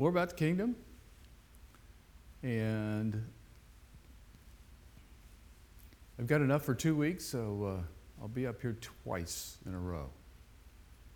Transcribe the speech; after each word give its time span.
more 0.00 0.08
about 0.08 0.30
the 0.30 0.34
kingdom. 0.34 0.74
And 2.42 3.22
I've 6.18 6.26
got 6.26 6.40
enough 6.40 6.62
for 6.62 6.74
two 6.74 6.96
weeks, 6.96 7.22
so 7.22 7.76
uh, 7.76 8.22
I'll 8.22 8.28
be 8.28 8.46
up 8.46 8.62
here 8.62 8.78
twice 9.04 9.58
in 9.66 9.74
a 9.74 9.78
row. 9.78 10.08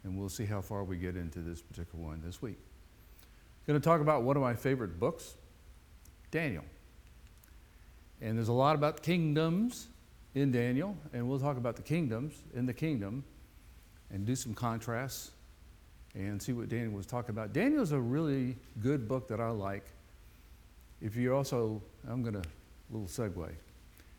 And 0.03 0.19
we'll 0.19 0.29
see 0.29 0.45
how 0.45 0.61
far 0.61 0.85
we 0.85 0.99
get 0.99 1.17
into 1.17 1.39
this 1.39 1.63
particular 1.63 2.05
one 2.05 2.21
this 2.23 2.43
week. 2.43 2.59
I'm 3.23 3.73
going 3.73 3.81
to 3.81 3.85
talk 3.85 4.03
about 4.03 4.23
one 4.23 4.37
of 4.37 4.43
my 4.43 4.53
favorite 4.53 5.01
books, 5.01 5.35
Daniel. 6.31 6.67
And 8.21 8.37
there's 8.37 8.49
a 8.49 8.53
lot 8.53 8.75
about 8.75 9.03
kingdoms 9.03 9.89
in 10.35 10.53
Daniel, 10.53 10.95
and 11.15 11.27
we'll 11.27 11.41
talk 11.41 11.57
about 11.57 11.77
the 11.77 11.83
kingdoms 11.83 12.35
in 12.53 12.67
the 12.67 12.75
kingdom 12.75 13.25
and 14.11 14.27
do 14.27 14.37
some 14.37 14.53
contrasts 14.53 15.31
and 16.15 16.41
see 16.41 16.53
what 16.53 16.69
Daniel 16.69 16.93
was 16.93 17.07
talking 17.07 17.31
about. 17.31 17.53
Daniel's 17.53 17.93
a 17.93 18.01
really 18.01 18.57
good 18.81 19.09
book 19.09 19.29
that 19.29 19.41
I 19.41 19.51
like. 19.51 19.85
If 21.03 21.17
you're 21.17 21.35
also, 21.35 21.83
I'm 22.09 22.23
going 22.23 22.41
to, 22.41 22.43
little 22.91 23.09
segue. 23.09 23.51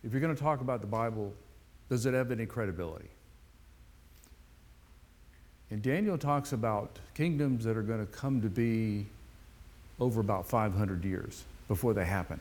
If 0.04 0.12
you're 0.12 0.22
going 0.22 0.36
to 0.36 0.42
talk 0.42 0.62
about 0.62 0.82
the 0.82 0.88
Bible, 0.88 1.34
does 1.90 2.06
it 2.06 2.14
have 2.14 2.32
any 2.32 2.46
credibility? 2.46 3.08
And 5.72 5.82
Daniel 5.82 6.18
talks 6.18 6.54
about 6.54 7.00
kingdoms 7.16 7.64
that 7.64 7.76
are 7.76 7.82
going 7.82 8.06
to 8.06 8.12
come 8.12 8.42
to 8.42 8.50
be 8.50 9.06
over 10.00 10.22
about 10.22 10.48
500 10.48 11.04
years 11.04 11.44
before 11.68 11.94
they 11.94 12.06
happen. 12.06 12.40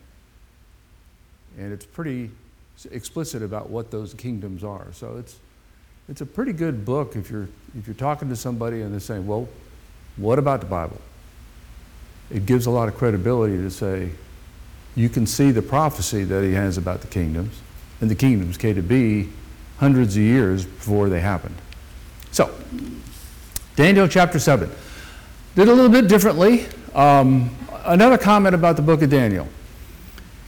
And 1.56 1.72
it's 1.72 1.86
pretty 1.86 2.30
explicit 2.90 3.42
about 3.42 3.70
what 3.70 3.90
those 3.90 4.12
kingdoms 4.14 4.64
are. 4.64 4.88
So 4.92 5.16
it's, 5.16 5.38
it's 6.08 6.20
a 6.20 6.26
pretty 6.26 6.52
good 6.52 6.84
book 6.84 7.16
if 7.16 7.30
you're, 7.30 7.48
if 7.78 7.86
you're 7.86 7.94
talking 7.94 8.28
to 8.28 8.36
somebody 8.36 8.82
and 8.82 8.92
they're 8.92 9.00
saying, 9.00 9.26
well, 9.26 9.48
what 10.16 10.38
about 10.38 10.60
the 10.60 10.66
Bible? 10.66 11.00
It 12.30 12.46
gives 12.46 12.66
a 12.66 12.70
lot 12.70 12.88
of 12.88 12.96
credibility 12.96 13.56
to 13.56 13.70
say, 13.70 14.10
you 14.96 15.08
can 15.08 15.26
see 15.26 15.50
the 15.50 15.62
prophecy 15.62 16.24
that 16.24 16.44
he 16.44 16.52
has 16.52 16.78
about 16.78 17.00
the 17.00 17.06
kingdoms, 17.08 17.60
and 18.00 18.10
the 18.10 18.14
kingdoms 18.14 18.56
came 18.56 18.74
to 18.76 18.82
be 18.82 19.28
hundreds 19.78 20.16
of 20.16 20.22
years 20.22 20.64
before 20.64 21.08
they 21.08 21.20
happened. 21.20 21.56
So, 22.30 22.54
Daniel 23.76 24.06
chapter 24.06 24.38
7. 24.38 24.70
Did 25.56 25.68
a 25.68 25.72
little 25.72 25.90
bit 25.90 26.08
differently. 26.08 26.66
Um, 26.94 27.56
another 27.84 28.18
comment 28.18 28.54
about 28.54 28.76
the 28.76 28.82
book 28.82 29.02
of 29.02 29.10
Daniel. 29.10 29.48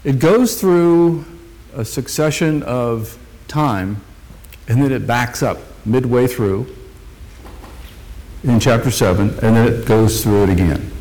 It 0.04 0.18
goes 0.18 0.60
through 0.60 1.24
a 1.74 1.84
succession 1.84 2.62
of 2.62 3.18
time, 3.48 4.00
and 4.68 4.82
then 4.82 4.92
it 4.92 5.06
backs 5.06 5.42
up 5.42 5.58
midway 5.84 6.26
through 6.26 6.66
in 8.42 8.60
chapter 8.60 8.90
7, 8.90 9.28
and 9.28 9.38
then 9.38 9.72
it 9.72 9.86
goes 9.86 10.22
through 10.22 10.44
it 10.44 10.50
again. 10.50 10.92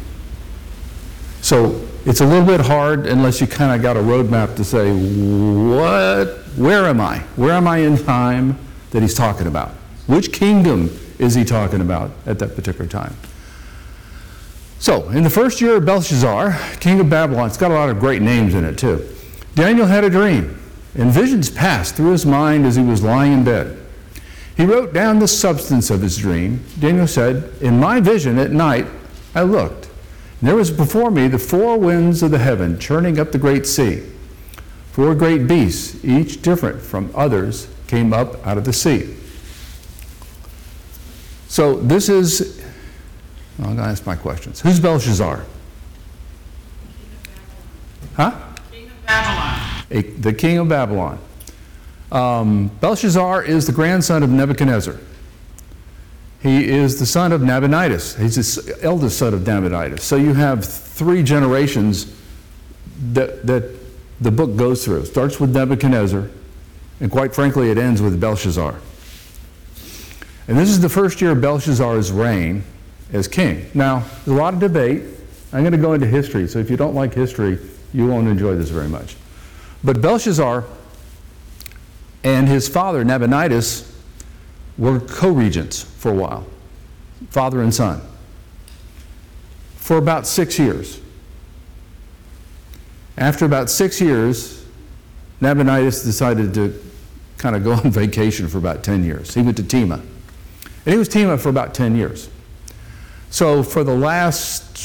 So 1.42 1.86
it's 2.06 2.22
a 2.22 2.26
little 2.26 2.46
bit 2.46 2.62
hard 2.62 3.06
unless 3.06 3.42
you 3.42 3.48
kind 3.48 3.76
of 3.76 3.82
got 3.82 3.98
a 3.98 4.00
roadmap 4.00 4.56
to 4.56 4.64
say, 4.64 4.92
what, 4.92 6.40
where 6.58 6.86
am 6.86 7.02
I? 7.02 7.20
Where 7.36 7.54
am 7.54 7.68
I 7.68 7.78
in 7.80 7.98
time 7.98 8.58
that 8.92 9.02
he's 9.02 9.14
talking 9.14 9.48
about? 9.48 9.70
Which 10.08 10.32
kingdom 10.32 10.90
is 11.20 11.36
he 11.36 11.44
talking 11.44 11.82
about 11.82 12.12
at 12.26 12.40
that 12.40 12.56
particular 12.56 12.88
time? 12.88 13.16
So, 14.80 15.10
in 15.10 15.24
the 15.24 15.30
first 15.30 15.62
year 15.62 15.78
of 15.78 15.86
Belshazzar, 15.86 16.78
king 16.80 17.00
of 17.00 17.10
Babylon, 17.10 17.48
it's 17.48 17.58
got 17.58 17.72
a 17.72 17.74
lot 17.74 17.90
of 17.90 18.00
great 18.00 18.22
names 18.22 18.54
in 18.54 18.64
it 18.64 18.78
too. 18.78 19.08
Daniel 19.56 19.88
had 19.88 20.04
a 20.04 20.10
dream, 20.10 20.60
and 20.96 21.12
visions 21.12 21.50
passed 21.50 21.96
through 21.96 22.12
his 22.12 22.26
mind 22.26 22.66
as 22.66 22.76
he 22.76 22.84
was 22.84 23.04
lying 23.04 23.34
in 23.34 23.44
bed. 23.44 23.78
He 24.56 24.64
wrote 24.64 24.94
down 24.94 25.20
the 25.20 25.28
substance 25.28 25.90
of 25.90 26.02
his 26.02 26.18
dream. 26.18 26.64
Daniel 26.80 27.08
said, 27.08 27.52
In 27.62 27.80
my 27.80 28.00
vision 28.00 28.40
at 28.40 28.52
night, 28.52 28.88
I 29.34 29.44
looked. 29.44 29.90
And 30.40 30.50
there 30.50 30.56
was 30.56 30.72
before 30.72 31.12
me 31.12 31.28
the 31.28 31.40
four 31.40 31.78
winds 31.78 32.24
of 32.24 32.32
the 32.32 32.38
heaven 32.38 32.80
churning 32.80 33.20
up 33.20 33.32
the 33.32 33.38
great 33.38 33.68
sea. 33.68 34.04
Four 34.94 35.14
great 35.14 35.48
beasts, 35.48 36.04
each 36.06 36.42
different 36.42 36.82
from 36.82 37.12
others, 37.14 37.68
came 37.88 38.14
up 38.14 38.46
out 38.48 38.58
of 38.58 38.64
the 38.64 38.72
sea. 38.72 39.14
So 41.50 41.76
this 41.76 42.08
is, 42.08 42.64
I'm 43.58 43.66
going 43.66 43.78
to 43.78 43.84
ask 43.84 44.06
my 44.06 44.16
questions. 44.16 44.62
Who's 44.62 44.80
Belshazzar? 44.80 45.46
Huh? 48.16 48.32
King 48.72 48.88
of 48.88 49.06
Babylon. 49.06 49.45
A, 49.92 50.02
the 50.02 50.34
king 50.34 50.58
of 50.58 50.70
Babylon. 50.70 51.20
Um, 52.12 52.68
Belshazzar 52.80 53.44
is 53.44 53.68
the 53.68 53.74
grandson 53.74 54.24
of 54.24 54.30
Nebuchadnezzar. 54.30 54.98
He 56.42 56.68
is 56.68 57.00
the 57.00 57.06
son 57.06 57.32
of 57.32 57.42
Nabonidus. 57.42 58.16
He's 58.16 58.36
the 58.36 58.78
eldest 58.84 59.18
son 59.18 59.34
of 59.34 59.42
Nabonidus. 59.42 60.04
So 60.04 60.16
you 60.16 60.34
have 60.34 60.64
three 60.64 61.24
generations 61.24 62.16
that, 63.14 63.46
that 63.48 63.64
the 64.22 64.32
book 64.32 64.56
goes 64.56 64.86
through. 64.86 65.02
It 65.02 65.06
starts 65.08 65.40
with 65.40 65.56
Nebuchadnezzar, 65.56 66.30
and 67.00 67.12
quite 67.12 67.34
frankly, 67.34 67.72
it 67.72 67.78
ends 67.78 68.02
with 68.02 68.20
Belshazzar. 68.22 68.76
And 70.48 70.58
this 70.58 70.70
is 70.70 70.80
the 70.80 70.90
first 70.90 71.20
year 71.22 71.32
of 71.32 71.42
Belshazzar's 71.42 72.12
reign 72.12 72.64
as 73.12 73.28
king. 73.28 73.66
Now, 73.74 74.00
there's 74.24 74.38
a 74.38 74.42
lot 74.42 74.54
of 74.54 74.60
debate. 74.60 75.04
I'm 75.52 75.62
going 75.62 75.72
to 75.72 75.78
go 75.78 75.94
into 75.94 76.06
history, 76.06 76.48
so 76.48 76.60
if 76.60 76.70
you 76.70 76.78
don't 76.78 76.94
like 76.94 77.14
history, 77.14 77.58
you 77.94 78.08
won't 78.08 78.28
enjoy 78.28 78.56
this 78.56 78.70
very 78.70 78.88
much. 78.88 79.16
But 79.86 80.02
Belshazzar 80.02 80.64
and 82.24 82.48
his 82.48 82.68
father, 82.68 83.06
Nabonidus, 83.06 83.92
were 84.80 85.00
co 85.00 85.30
regents 85.30 85.84
for 85.84 86.12
a 86.12 86.16
while, 86.16 86.46
father 87.30 87.62
and 87.62 87.74
son, 87.74 88.02
for 89.78 89.98
about 89.98 90.26
six 90.26 90.58
years. 90.58 91.00
After 93.16 93.46
about 93.46 93.70
six 93.70 94.02
years, 94.02 94.66
Nabonidus 95.40 96.04
decided 96.04 96.54
to 96.56 96.82
kind 97.38 97.56
of 97.56 97.64
go 97.64 97.74
on 97.74 97.92
vacation 97.92 98.48
for 98.48 98.58
about 98.58 98.84
10 98.84 99.04
years. 99.04 99.34
He 99.36 99.42
went 99.42 99.56
to 99.58 99.64
Tema. 99.64 100.02
And 100.86 100.94
he 100.94 100.98
was 100.98 101.08
Tema 101.08 101.38
for 101.38 101.50
about 101.50 101.74
10 101.74 101.96
years. 101.96 102.30
So 103.30 103.64
for 103.64 103.84
the 103.84 103.96
last 103.96 104.78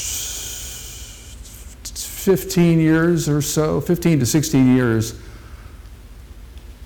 15 2.21 2.79
years 2.79 3.27
or 3.27 3.41
so, 3.41 3.81
15 3.81 4.19
to 4.19 4.25
16 4.27 4.75
years, 4.75 5.19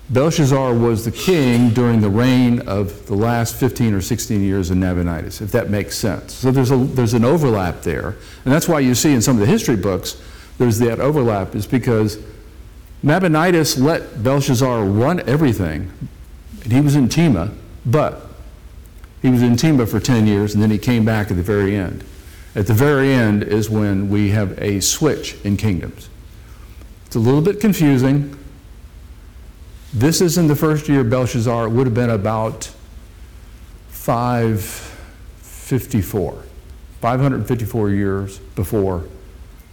Belshazzar 0.09 0.73
was 0.73 1.03
the 1.03 1.11
king 1.11 1.71
during 1.71 1.99
the 1.99 2.09
reign 2.09 2.61
of 2.67 3.05
the 3.07 3.15
last 3.15 3.55
15 3.55 3.93
or 3.93 4.01
16 4.01 4.41
years 4.41 4.71
of 4.71 4.77
Nabonidus, 4.77 5.41
if 5.41 5.51
that 5.51 5.69
makes 5.69 5.97
sense. 5.97 6.33
So 6.33 6.51
there's, 6.51 6.71
a, 6.71 6.77
there's 6.77 7.13
an 7.13 7.25
overlap 7.25 7.81
there. 7.81 8.15
And 8.45 8.53
that's 8.53 8.69
why 8.69 8.79
you 8.79 8.95
see 8.95 9.13
in 9.13 9.21
some 9.21 9.35
of 9.35 9.41
the 9.41 9.45
history 9.45 9.75
books, 9.75 10.21
there's 10.57 10.79
that 10.79 11.01
overlap, 11.01 11.53
is 11.53 11.67
because 11.67 12.17
Nabonidus 13.03 13.77
let 13.77 14.23
Belshazzar 14.23 14.85
run 14.85 15.19
everything, 15.27 15.91
and 16.63 16.71
he 16.71 16.79
was 16.79 16.95
in 16.95 17.09
Tema, 17.09 17.51
but 17.85 18.27
he 19.21 19.29
was 19.29 19.41
in 19.41 19.57
Tema 19.57 19.85
for 19.85 19.99
10 19.99 20.27
years, 20.27 20.53
and 20.53 20.63
then 20.63 20.71
he 20.71 20.77
came 20.77 21.03
back 21.03 21.29
at 21.29 21.35
the 21.35 21.43
very 21.43 21.75
end. 21.75 22.05
At 22.55 22.67
the 22.67 22.73
very 22.73 23.11
end 23.11 23.43
is 23.43 23.69
when 23.69 24.09
we 24.09 24.29
have 24.29 24.57
a 24.61 24.79
switch 24.79 25.35
in 25.43 25.57
kingdoms. 25.57 26.07
It's 27.05 27.17
a 27.17 27.19
little 27.19 27.41
bit 27.41 27.59
confusing. 27.59 28.39
This 29.93 30.21
is 30.21 30.37
in 30.37 30.47
the 30.47 30.55
first 30.55 30.87
year 30.87 31.03
Belshazzar. 31.03 31.67
It 31.67 31.71
would 31.71 31.87
have 31.87 31.93
been 31.93 32.09
about 32.09 32.71
554, 33.89 36.43
554 37.01 37.89
years 37.89 38.39
before 38.39 39.03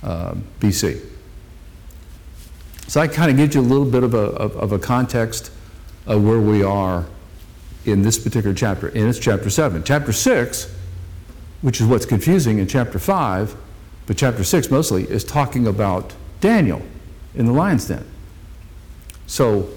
uh, 0.02 0.34
BC. 0.58 1.00
So 2.88 3.00
that 3.00 3.12
kind 3.12 3.30
of 3.30 3.36
gives 3.36 3.54
you 3.54 3.60
a 3.60 3.62
little 3.62 3.86
bit 3.86 4.02
of 4.02 4.14
a, 4.14 4.18
of, 4.18 4.56
of 4.56 4.72
a 4.72 4.78
context 4.78 5.52
of 6.06 6.24
where 6.24 6.40
we 6.40 6.62
are 6.62 7.04
in 7.84 8.02
this 8.02 8.16
particular 8.18 8.54
chapter, 8.54 8.86
and 8.88 9.08
it's 9.08 9.18
chapter 9.18 9.50
7. 9.50 9.82
Chapter 9.82 10.12
6, 10.12 10.72
which 11.62 11.80
is 11.80 11.86
what's 11.86 12.04
confusing 12.04 12.58
in 12.58 12.66
chapter 12.66 12.98
5, 12.98 13.56
but 14.06 14.16
chapter 14.16 14.44
6 14.44 14.70
mostly, 14.70 15.08
is 15.08 15.24
talking 15.24 15.66
about 15.66 16.12
Daniel 16.40 16.82
in 17.34 17.46
the 17.46 17.52
lion's 17.52 17.86
den. 17.86 18.04
So, 19.26 19.68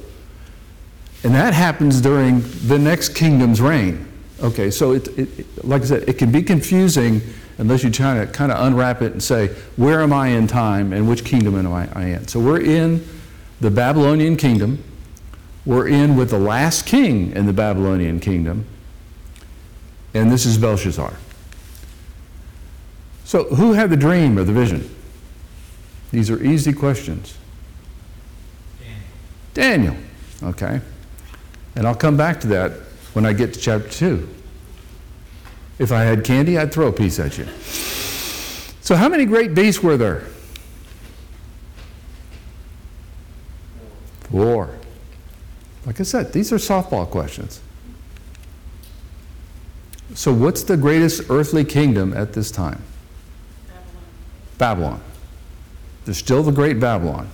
and 1.24 1.34
that 1.34 1.54
happens 1.54 2.02
during 2.02 2.42
the 2.68 2.78
next 2.78 3.16
kingdom's 3.16 3.62
reign. 3.62 4.08
Okay, 4.42 4.70
so 4.70 4.92
it, 4.92 5.08
it, 5.18 5.64
like 5.66 5.84
I 5.84 5.86
said, 5.86 6.10
it 6.10 6.18
can 6.18 6.32
be 6.32 6.44
confusing 6.44 7.22
unless 7.58 7.84
you 7.84 7.90
try 7.90 8.18
to 8.18 8.30
kind 8.32 8.52
of 8.52 8.66
unwrap 8.66 9.02
it 9.02 9.14
and 9.14 9.24
say, 9.24 9.48
where 9.78 10.02
am 10.02 10.12
I 10.12 10.30
in 10.30 10.48
time 10.48 10.92
and 10.92 11.08
which 11.08 11.24
kingdom 11.24 11.56
am 11.56 11.72
I, 11.72 11.88
I 11.94 12.06
in? 12.08 12.28
So 12.28 12.40
we're 12.40 12.62
in 12.62 13.08
the 13.62 13.72
Babylonian 13.72 14.36
kingdom. 14.36 14.84
We're 15.66 15.88
in 15.88 16.18
with 16.18 16.32
the 16.32 16.40
last 16.40 16.86
king 16.86 17.32
in 17.32 17.46
the 17.46 17.54
Babylonian 17.54 18.20
kingdom. 18.20 18.66
And 20.14 20.32
this 20.32 20.46
is 20.46 20.58
Belshazzar. 20.58 21.14
So, 23.26 23.46
who 23.46 23.74
had 23.74 23.90
the 23.90 23.98
dream 23.98 24.38
or 24.38 24.44
the 24.44 24.54
vision? 24.54 24.96
These 26.12 26.30
are 26.30 26.42
easy 26.42 26.72
questions. 26.72 27.38
Daniel. 29.56 29.96
Daniel. 29.96 30.04
Okay. 30.44 30.80
And 31.76 31.88
I'll 31.88 31.96
come 31.96 32.16
back 32.16 32.40
to 32.42 32.48
that 32.48 32.72
when 33.14 33.26
I 33.26 33.34
get 33.34 33.56
to 33.56 33.60
chapter 33.60 33.90
2. 33.90 34.30
If 35.80 35.92
I 35.92 36.04
had 36.04 36.24
candy, 36.24 36.58
I'd 36.58 36.72
throw 36.72 36.88
a 36.88 36.92
piece 36.92 37.20
at 37.20 37.38
you. 37.38 37.48
So, 38.82 38.96
how 38.96 39.10
many 39.10 39.26
great 39.26 39.56
beasts 39.56 39.82
were 39.82 39.98
there? 39.98 40.28
Four. 44.30 44.70
Like 45.86 46.00
I 46.00 46.04
said, 46.04 46.32
these 46.32 46.54
are 46.54 46.58
softball 46.58 47.10
questions. 47.10 47.60
So, 50.14 50.32
what's 50.32 50.62
the 50.62 50.78
greatest 50.78 51.24
earthly 51.32 51.66
kingdom 51.66 52.14
at 52.14 52.34
this 52.34 52.52
time? 52.52 52.84
Babylon. 54.58 55.02
There's 56.06 56.18
still 56.18 56.44
the 56.44 56.52
great 56.52 56.80
Babylon. 56.80 57.30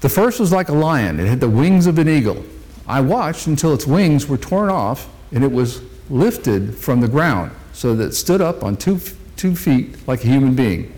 The 0.00 0.08
first 0.08 0.40
was 0.40 0.50
like 0.50 0.68
a 0.68 0.74
lion, 0.74 1.20
it 1.20 1.26
had 1.26 1.40
the 1.40 1.50
wings 1.50 1.86
of 1.86 1.98
an 1.98 2.08
eagle. 2.08 2.44
I 2.86 3.00
watched 3.00 3.46
until 3.46 3.74
its 3.74 3.86
wings 3.86 4.26
were 4.26 4.38
torn 4.38 4.70
off 4.70 5.08
and 5.32 5.44
it 5.44 5.52
was 5.52 5.82
lifted 6.08 6.74
from 6.74 7.00
the 7.00 7.08
ground 7.08 7.52
so 7.72 7.94
that 7.94 8.08
it 8.08 8.14
stood 8.14 8.40
up 8.40 8.64
on 8.64 8.76
two, 8.76 8.98
two 9.36 9.54
feet 9.54 10.08
like 10.08 10.24
a 10.24 10.26
human 10.26 10.54
being. 10.54 10.94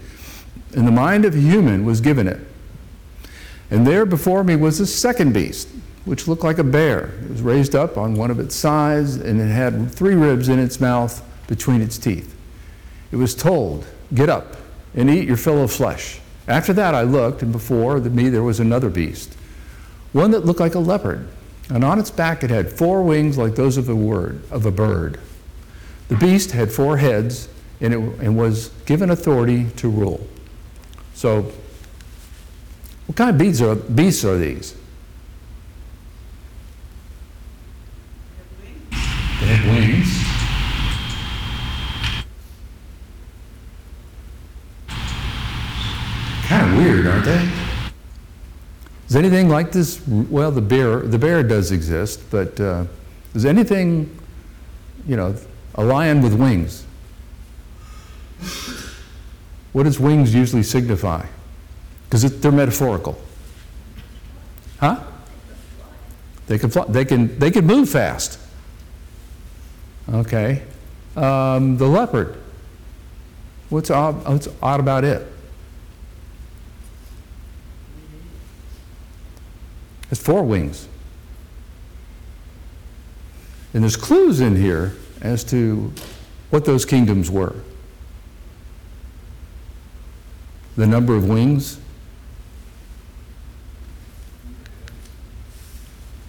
And 0.74 0.86
the 0.86 0.92
mind 0.92 1.24
of 1.24 1.34
a 1.34 1.38
human 1.38 1.84
was 1.84 2.00
given 2.00 2.26
it. 2.26 2.40
And 3.70 3.86
there 3.86 4.06
before 4.06 4.44
me 4.44 4.56
was 4.56 4.80
a 4.80 4.86
second 4.86 5.32
beast, 5.32 5.68
which 6.04 6.28
looked 6.28 6.44
like 6.44 6.58
a 6.58 6.64
bear. 6.64 7.14
It 7.24 7.30
was 7.30 7.42
raised 7.42 7.74
up 7.74 7.96
on 7.96 8.14
one 8.14 8.30
of 8.30 8.38
its 8.38 8.54
sides, 8.54 9.16
and 9.16 9.40
it 9.40 9.48
had 9.48 9.90
three 9.90 10.14
ribs 10.14 10.48
in 10.48 10.58
its 10.58 10.80
mouth 10.80 11.22
between 11.46 11.80
its 11.80 11.98
teeth. 11.98 12.34
It 13.10 13.16
was 13.16 13.34
told, 13.34 13.86
Get 14.14 14.28
up 14.28 14.56
and 14.94 15.08
eat 15.10 15.26
your 15.26 15.36
fill 15.36 15.62
of 15.62 15.72
flesh. 15.72 16.20
After 16.48 16.72
that 16.74 16.94
I 16.94 17.02
looked, 17.02 17.42
and 17.42 17.52
before 17.52 17.98
me 17.98 18.28
there 18.28 18.42
was 18.42 18.60
another 18.60 18.90
beast, 18.90 19.34
one 20.12 20.30
that 20.32 20.44
looked 20.44 20.60
like 20.60 20.74
a 20.74 20.80
leopard, 20.80 21.28
and 21.70 21.84
on 21.84 21.98
its 21.98 22.10
back 22.10 22.42
it 22.42 22.50
had 22.50 22.70
four 22.70 23.02
wings 23.02 23.38
like 23.38 23.54
those 23.54 23.76
of 23.76 23.88
a, 23.88 23.94
word, 23.94 24.42
of 24.50 24.66
a 24.66 24.70
bird. 24.70 25.18
The 26.08 26.16
beast 26.16 26.50
had 26.50 26.70
four 26.70 26.98
heads 26.98 27.48
and, 27.80 27.94
it, 27.94 27.98
and 28.20 28.36
was 28.36 28.68
given 28.86 29.10
authority 29.10 29.70
to 29.76 29.88
rule. 29.88 30.26
So, 31.14 31.52
what 33.06 33.16
kind 33.16 33.30
of 33.30 33.38
beasts 33.38 33.62
are, 33.62 33.74
beasts 33.74 34.24
are 34.24 34.36
these? 34.36 34.76
They 38.90 39.46
have 39.46 39.66
wings. 39.66 40.22
Kind 46.46 46.61
weird, 46.76 47.06
aren't 47.06 47.24
they? 47.24 47.50
Is 49.08 49.16
anything 49.16 49.48
like 49.48 49.72
this? 49.72 50.00
Well, 50.06 50.50
the 50.50 50.62
bear, 50.62 51.00
the 51.00 51.18
bear 51.18 51.42
does 51.42 51.70
exist, 51.70 52.22
but 52.30 52.58
uh, 52.60 52.86
is 53.34 53.44
anything, 53.44 54.18
you 55.06 55.16
know, 55.16 55.34
a 55.74 55.84
lion 55.84 56.22
with 56.22 56.34
wings? 56.34 56.84
What 59.72 59.84
does 59.84 59.98
wings 59.98 60.34
usually 60.34 60.62
signify? 60.62 61.26
Because 62.04 62.40
they're 62.40 62.52
metaphorical. 62.52 63.18
Huh? 64.78 65.02
They 66.46 66.58
can 66.58 66.70
fly, 66.70 66.84
they 66.88 67.04
can 67.04 67.38
they 67.38 67.50
can 67.50 67.66
move 67.66 67.88
fast. 67.88 68.38
Okay. 70.12 70.62
Um, 71.16 71.78
the 71.78 71.86
leopard. 71.86 72.36
What's 73.70 73.90
odd, 73.90 74.26
what's 74.28 74.48
odd 74.60 74.80
about 74.80 75.04
it? 75.04 75.31
It's 80.12 80.20
four 80.20 80.42
wings. 80.42 80.86
And 83.72 83.82
there's 83.82 83.96
clues 83.96 84.40
in 84.40 84.56
here 84.56 84.94
as 85.22 85.42
to 85.44 85.90
what 86.50 86.66
those 86.66 86.84
kingdoms 86.84 87.30
were. 87.30 87.54
The 90.76 90.86
number 90.86 91.16
of 91.16 91.26
wings. 91.26 91.80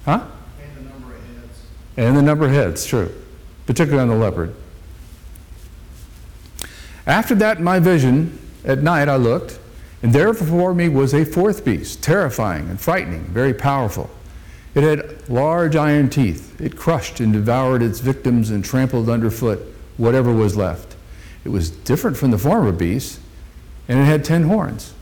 Huh? 0.06 0.27
And 0.62 0.77
the 0.77 0.89
number 0.89 1.15
of 1.15 1.21
heads. 1.21 1.62
And 1.97 2.18
the 2.18 2.21
number 2.21 2.45
of 2.45 2.51
heads, 2.51 2.86
true. 2.86 3.13
Particularly 3.65 4.01
on 4.01 4.07
the 4.07 4.15
leopard. 4.15 4.56
After 7.06 7.36
that, 7.36 7.57
in 7.57 7.65
my 7.65 7.79
vision, 7.79 8.39
at 8.63 8.81
night 8.81 9.09
I 9.09 9.18
looked, 9.18 9.59
and 10.03 10.11
there 10.11 10.33
before 10.33 10.73
me 10.73 10.89
was 10.89 11.13
a 11.13 11.23
fourth 11.23 11.63
beast, 11.63 12.03
terrifying 12.03 12.69
and 12.69 12.79
frightening, 12.79 13.23
very 13.23 13.53
powerful. 13.53 14.09
It 14.75 14.83
had 14.83 15.29
large 15.29 15.77
iron 15.77 16.09
teeth. 16.09 16.59
It 16.59 16.75
crushed 16.75 17.21
and 17.21 17.31
devoured 17.31 17.81
its 17.81 18.01
victims 18.01 18.50
and 18.50 18.65
trampled 18.65 19.07
underfoot 19.07 19.59
whatever 19.95 20.33
was 20.33 20.57
left. 20.57 20.97
It 21.45 21.50
was 21.50 21.69
different 21.69 22.17
from 22.17 22.31
the 22.31 22.38
former 22.38 22.73
beasts, 22.73 23.19
and 23.88 23.97
it 23.97 24.03
had 24.03 24.25
ten 24.25 24.44
horns. 24.44 24.94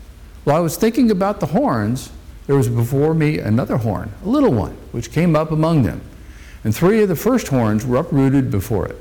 While 0.44 0.58
I 0.58 0.60
was 0.60 0.78
thinking 0.78 1.10
about 1.10 1.40
the 1.40 1.48
horns, 1.48 2.12
there 2.46 2.56
was 2.56 2.70
before 2.70 3.16
me 3.16 3.40
another 3.40 3.78
horn, 3.78 4.12
a 4.24 4.28
little 4.28 4.52
one, 4.52 4.78
which 4.92 5.12
came 5.12 5.36
up 5.36 5.52
among 5.52 5.82
them. 5.82 6.02
And 6.64 6.76
three 6.76 7.02
of 7.02 7.10
the 7.10 7.16
first 7.16 7.48
horns 7.48 7.86
were 7.86 7.98
uprooted 7.98 8.52
before 8.52 8.88
it. 8.88 8.98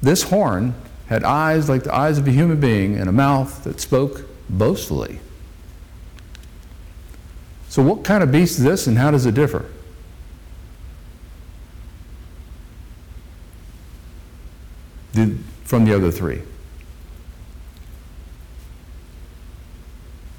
This 0.00 0.22
horn 0.22 0.74
had 1.08 1.24
eyes 1.24 1.68
like 1.68 1.84
the 1.84 1.94
eyes 1.94 2.16
of 2.16 2.26
a 2.26 2.30
human 2.30 2.58
being 2.58 2.96
and 2.96 3.08
a 3.08 3.12
mouth 3.12 3.64
that 3.64 3.80
spoke 3.80 4.26
boastfully. 4.48 5.20
So, 7.72 7.82
what 7.82 8.04
kind 8.04 8.22
of 8.22 8.30
beast 8.30 8.58
is 8.58 8.64
this 8.64 8.86
and 8.86 8.98
how 8.98 9.10
does 9.10 9.24
it 9.24 9.34
differ? 9.34 9.64
Did, 15.14 15.42
from 15.64 15.86
the 15.86 15.96
other 15.96 16.10
three? 16.10 16.42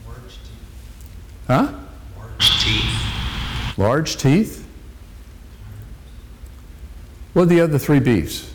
Large 0.06 0.20
teeth. 0.28 1.48
Huh? 1.48 1.74
Large 2.20 2.64
teeth. 2.64 3.78
Large 3.80 4.18
teeth? 4.18 4.68
What 7.34 7.42
are 7.42 7.46
the 7.48 7.62
other 7.62 7.80
three 7.80 8.00
beasts? 8.00 8.54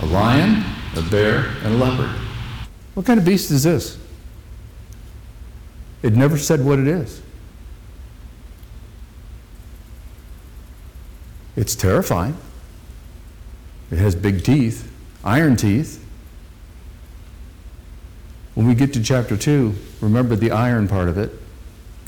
A 0.00 0.06
lion, 0.06 0.64
a 0.96 1.02
bear, 1.02 1.48
and 1.62 1.74
a 1.74 1.76
leopard. 1.76 2.08
What 2.94 3.04
kind 3.04 3.20
of 3.20 3.26
beast 3.26 3.50
is 3.50 3.64
this? 3.64 3.98
It 6.08 6.16
never 6.16 6.38
said 6.38 6.64
what 6.64 6.78
it 6.78 6.86
is. 6.86 7.20
It's 11.54 11.74
terrifying. 11.74 12.34
It 13.90 13.98
has 13.98 14.14
big 14.14 14.42
teeth, 14.42 14.90
iron 15.22 15.56
teeth. 15.56 16.02
When 18.54 18.66
we 18.66 18.74
get 18.74 18.94
to 18.94 19.02
chapter 19.02 19.36
2, 19.36 19.74
remember 20.00 20.34
the 20.34 20.50
iron 20.50 20.88
part 20.88 21.10
of 21.10 21.18
it 21.18 21.30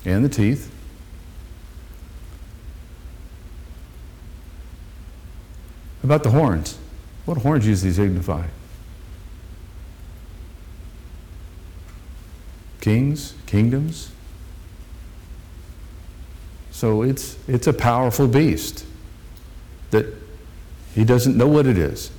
and 0.06 0.24
the 0.24 0.30
teeth. 0.30 0.72
About 6.02 6.22
the 6.22 6.30
horns. 6.30 6.78
What 7.26 7.36
horns 7.36 7.66
usually 7.66 7.92
signify? 7.92 8.46
Kings, 12.80 13.34
kingdoms. 13.46 14.10
So 16.70 17.02
it's, 17.02 17.36
it's 17.46 17.66
a 17.66 17.72
powerful 17.72 18.26
beast 18.26 18.86
that 19.90 20.06
he 20.94 21.04
doesn't 21.04 21.36
know 21.36 21.46
what 21.46 21.66
it 21.66 21.76
is. 21.76 22.10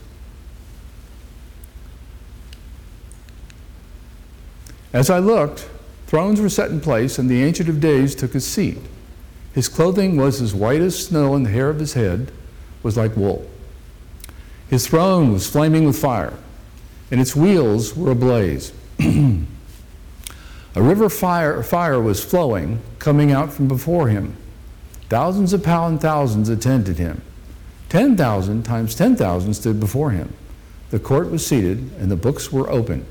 As 4.94 5.10
I 5.10 5.20
looked, 5.20 5.68
thrones 6.08 6.42
were 6.42 6.50
set 6.50 6.70
in 6.70 6.82
place, 6.82 7.18
and 7.18 7.30
the 7.30 7.44
Ancient 7.44 7.70
of 7.70 7.80
Days 7.80 8.14
took 8.14 8.34
his 8.34 8.46
seat. 8.46 8.78
His 9.54 9.68
clothing 9.68 10.18
was 10.18 10.42
as 10.42 10.54
white 10.54 10.82
as 10.82 11.08
snow, 11.08 11.34
and 11.34 11.46
the 11.46 11.50
hair 11.50 11.70
of 11.70 11.80
his 11.80 11.94
head 11.94 12.32
was 12.84 12.98
like 12.98 13.16
wool. 13.16 13.50
His 14.70 14.88
throne 14.88 15.34
was 15.34 15.50
flaming 15.50 15.86
with 15.86 15.98
fire, 15.98 16.38
and 17.10 17.20
its 17.20 17.36
wheels 17.36 17.96
were 17.96 18.12
ablaze. 18.12 18.74
A 20.76 20.82
river 20.82 21.10
fire, 21.10 21.62
fire 21.64 22.00
was 22.00 22.24
flowing, 22.24 22.82
coming 23.00 23.32
out 23.32 23.52
from 23.52 23.68
before 23.68 24.08
him. 24.08 24.38
Thousands 25.10 25.52
upon 25.52 26.00
thousands 26.00 26.48
attended 26.48 26.98
him. 26.98 27.22
10,000 27.90 28.64
times 28.64 28.96
10,000 28.96 29.54
stood 29.54 29.80
before 29.80 30.12
him. 30.12 30.34
The 30.92 31.00
court 31.00 31.30
was 31.30 31.46
seated, 31.46 31.92
and 32.00 32.10
the 32.10 32.16
books 32.16 32.52
were 32.52 32.70
opened. 32.70 33.06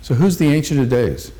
So, 0.00 0.14
who's 0.14 0.38
the 0.38 0.48
Ancient 0.48 0.80
of 0.80 0.88
Days? 0.88 1.32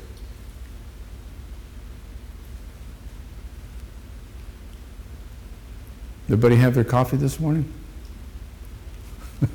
Everybody 6.25 6.55
have 6.57 6.75
their 6.75 6.83
coffee 6.83 7.17
this 7.17 7.39
morning? 7.39 7.71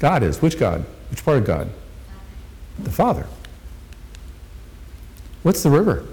God 0.00 0.22
is. 0.22 0.42
Which 0.42 0.58
God? 0.58 0.84
Which 1.14 1.24
part 1.24 1.38
of 1.38 1.44
God? 1.44 1.70
The 2.76 2.90
Father. 2.90 3.28
What's 5.44 5.62
the 5.62 5.70
river? 5.70 6.04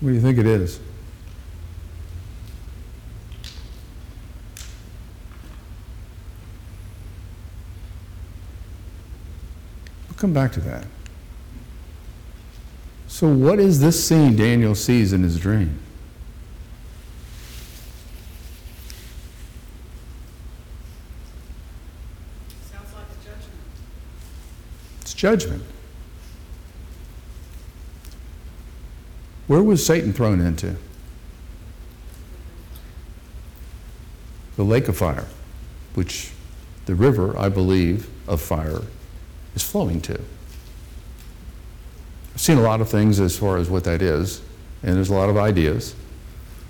What 0.00 0.08
do 0.08 0.14
you 0.14 0.20
think 0.20 0.36
it 0.36 0.46
is? 0.46 0.80
Come 10.22 10.32
back 10.32 10.52
to 10.52 10.60
that. 10.60 10.86
So, 13.08 13.26
what 13.26 13.58
is 13.58 13.80
this 13.80 14.06
scene 14.06 14.36
Daniel 14.36 14.76
sees 14.76 15.12
in 15.12 15.24
his 15.24 15.36
dream? 15.36 15.80
Sounds 22.70 22.94
like 22.94 23.02
a 23.02 23.24
judgment. 23.24 23.60
It's 25.00 25.12
judgment. 25.12 25.64
Where 29.48 29.62
was 29.64 29.84
Satan 29.84 30.12
thrown 30.12 30.40
into? 30.40 30.76
The 34.54 34.62
lake 34.62 34.86
of 34.86 34.96
fire, 34.96 35.26
which 35.96 36.30
the 36.86 36.94
river, 36.94 37.36
I 37.36 37.48
believe, 37.48 38.08
of 38.28 38.40
fire 38.40 38.82
is 39.54 39.62
flowing 39.62 40.00
to. 40.02 40.20
I've 42.34 42.40
seen 42.40 42.58
a 42.58 42.62
lot 42.62 42.80
of 42.80 42.88
things 42.88 43.20
as 43.20 43.38
far 43.38 43.58
as 43.58 43.68
what 43.68 43.84
that 43.84 44.02
is, 44.02 44.40
and 44.82 44.96
there's 44.96 45.10
a 45.10 45.14
lot 45.14 45.28
of 45.28 45.36
ideas. 45.36 45.94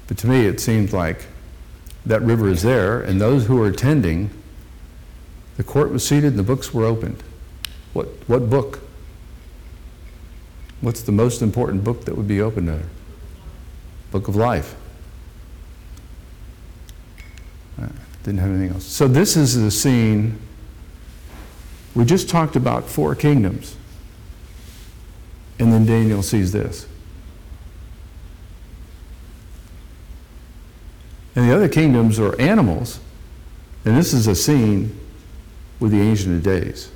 But 0.09 0.19
to 0.19 0.27
me, 0.27 0.47
it 0.47 0.61
seems 0.61 0.93
like 0.93 1.27
that 2.05 2.21
river 2.23 2.49
is 2.49 2.63
there, 2.63 3.01
and 3.01 3.21
those 3.21 3.47
who 3.47 3.63
are 3.63 3.69
attending, 3.69 4.31
the 5.57 5.63
court 5.63 5.91
was 5.91 6.07
seated 6.07 6.33
and 6.33 6.39
the 6.39 6.43
books 6.43 6.75
were 6.75 6.85
opened. 6.85 7.23
What, 7.93 8.07
what 8.27 8.51
book? 8.51 8.81
What's 10.81 11.03
the 11.03 11.13
most 11.13 11.43
important 11.43 11.85
book 11.85 12.05
that 12.07 12.17
would 12.17 12.27
be 12.27 12.41
open 12.41 12.67
there? 12.67 12.83
Book 14.11 14.29
of 14.29 14.35
Life. 14.35 14.75
Uh, 17.81 17.87
Didn't 18.25 18.41
have 18.41 18.51
anything 18.51 18.75
else. 18.75 18.85
So 18.85 19.07
this 19.07 19.37
is 19.37 19.61
the 19.61 19.71
scene. 19.71 20.39
We 21.95 22.05
just 22.05 22.29
talked 22.29 22.57
about 22.57 22.85
four 22.85 23.15
kingdoms. 23.15 23.77
And 25.59 25.73
then 25.73 25.85
Daniel 25.85 26.23
sees 26.23 26.53
this. 26.53 26.87
And 31.35 31.49
the 31.49 31.55
other 31.55 31.69
kingdoms 31.69 32.19
are 32.19 32.39
animals. 32.41 33.01
And 33.85 33.97
this 33.97 34.13
is 34.13 34.27
a 34.27 34.35
scene 34.35 34.99
with 35.81 35.93
the 35.93 36.01
Ancient 36.01 36.37
of 36.37 36.43
Days, 36.43 36.91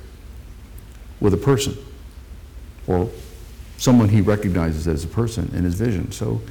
with 1.19 1.33
a 1.33 1.37
person, 1.37 1.77
or 2.87 3.09
someone 3.77 4.09
he 4.09 4.21
recognizes 4.21 4.87
as 4.87 5.03
a 5.03 5.07
person 5.07 5.51
in 5.53 5.63
his 5.63 5.75
vision. 5.75 6.11
So, 6.11 6.41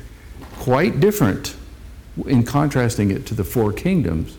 quite 0.58 1.00
different 1.00 1.56
in 2.26 2.44
contrasting 2.44 3.10
it 3.10 3.26
to 3.26 3.34
the 3.34 3.44
four 3.44 3.72
kingdoms 3.72 4.36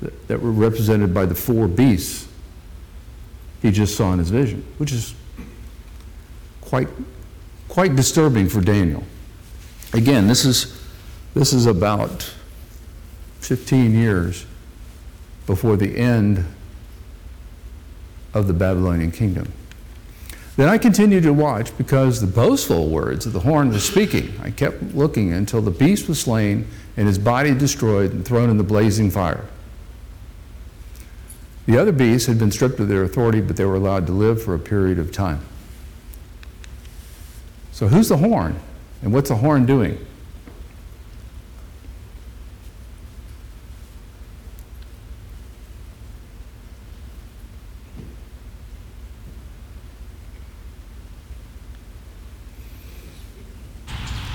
that, 0.00 0.28
that 0.28 0.42
were 0.42 0.52
represented 0.52 1.14
by 1.14 1.26
the 1.26 1.34
four 1.34 1.68
beasts 1.68 2.29
he 3.62 3.70
just 3.70 3.96
saw 3.96 4.12
in 4.12 4.18
his 4.18 4.30
vision, 4.30 4.64
which 4.78 4.92
is 4.92 5.14
quite, 6.60 6.88
quite 7.68 7.96
disturbing 7.96 8.48
for 8.48 8.60
Daniel. 8.60 9.04
Again, 9.92 10.28
this 10.28 10.44
is, 10.44 10.80
this 11.34 11.52
is 11.52 11.66
about 11.66 12.32
15 13.40 13.94
years 13.94 14.46
before 15.46 15.76
the 15.76 15.96
end 15.96 16.44
of 18.32 18.46
the 18.46 18.52
Babylonian 18.52 19.10
kingdom. 19.10 19.52
Then 20.56 20.68
I 20.68 20.78
continued 20.78 21.22
to 21.24 21.32
watch 21.32 21.76
because 21.78 22.20
the 22.20 22.26
boastful 22.26 22.88
words 22.88 23.26
of 23.26 23.32
the 23.32 23.40
horn 23.40 23.70
were 23.70 23.78
speaking. 23.78 24.32
I 24.42 24.50
kept 24.50 24.82
looking 24.94 25.32
until 25.32 25.62
the 25.62 25.70
beast 25.70 26.08
was 26.08 26.20
slain 26.20 26.66
and 26.96 27.06
his 27.06 27.18
body 27.18 27.54
destroyed 27.54 28.12
and 28.12 28.24
thrown 28.24 28.50
in 28.50 28.58
the 28.58 28.62
blazing 28.62 29.10
fire. 29.10 29.46
The 31.66 31.78
other 31.78 31.92
beasts 31.92 32.26
had 32.26 32.38
been 32.38 32.50
stripped 32.50 32.80
of 32.80 32.88
their 32.88 33.02
authority, 33.02 33.40
but 33.40 33.56
they 33.56 33.64
were 33.64 33.76
allowed 33.76 34.06
to 34.06 34.12
live 34.12 34.42
for 34.42 34.54
a 34.54 34.58
period 34.58 34.98
of 34.98 35.12
time. 35.12 35.40
So, 37.72 37.88
who's 37.88 38.08
the 38.08 38.16
horn? 38.16 38.58
And 39.02 39.12
what's 39.12 39.28
the 39.28 39.36
horn 39.36 39.66
doing? 39.66 40.06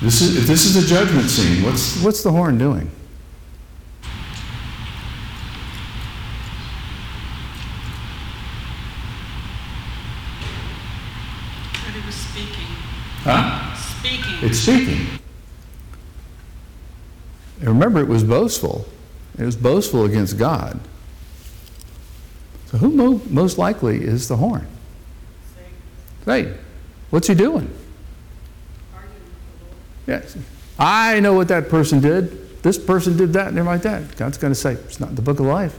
This 0.05 0.21
is, 0.21 0.37
if 0.37 0.45
this 0.45 0.65
is 0.65 0.75
a 0.75 0.87
judgment 0.87 1.27
scene, 1.31 1.63
what's, 1.63 1.99
what's 2.03 2.21
the 2.21 2.29
horn 2.29 2.59
doing? 2.59 2.91
But 11.71 11.91
he 11.91 12.05
was 12.05 12.13
speaking. 12.13 12.67
Huh? 13.23 13.73
Speaking. 13.73 14.34
It's 14.45 14.59
seeking. 14.59 15.07
And 17.59 17.69
remember, 17.69 17.99
it 17.99 18.07
was 18.07 18.23
boastful. 18.23 18.85
It 19.37 19.43
was 19.43 19.55
boastful 19.55 20.05
against 20.05 20.37
God. 20.37 20.79
So, 22.67 22.77
who 22.77 22.89
mo- 22.89 23.21
most 23.29 23.57
likely 23.57 24.03
is 24.03 24.27
the 24.27 24.37
horn? 24.37 24.67
Saying, 25.55 25.71
Right. 26.25 26.47
What's 27.09 27.27
he 27.27 27.33
doing? 27.35 27.73
arguing 28.93 29.15
with 29.15 29.59
the 30.05 30.13
Lord. 30.15 30.23
Yes. 30.23 30.37
I 30.77 31.19
know 31.21 31.33
what 31.33 31.47
that 31.47 31.69
person 31.69 32.01
did. 32.01 32.61
This 32.61 32.77
person 32.77 33.15
did 33.15 33.33
that 33.33 33.47
and 33.47 33.57
they're 33.57 33.63
like 33.63 33.83
that. 33.83 34.15
God's 34.17 34.37
going 34.37 34.51
to 34.51 34.59
say, 34.59 34.73
it's 34.73 34.99
not 34.99 35.09
in 35.09 35.15
the 35.15 35.21
book 35.21 35.39
of 35.39 35.45
life. 35.45 35.77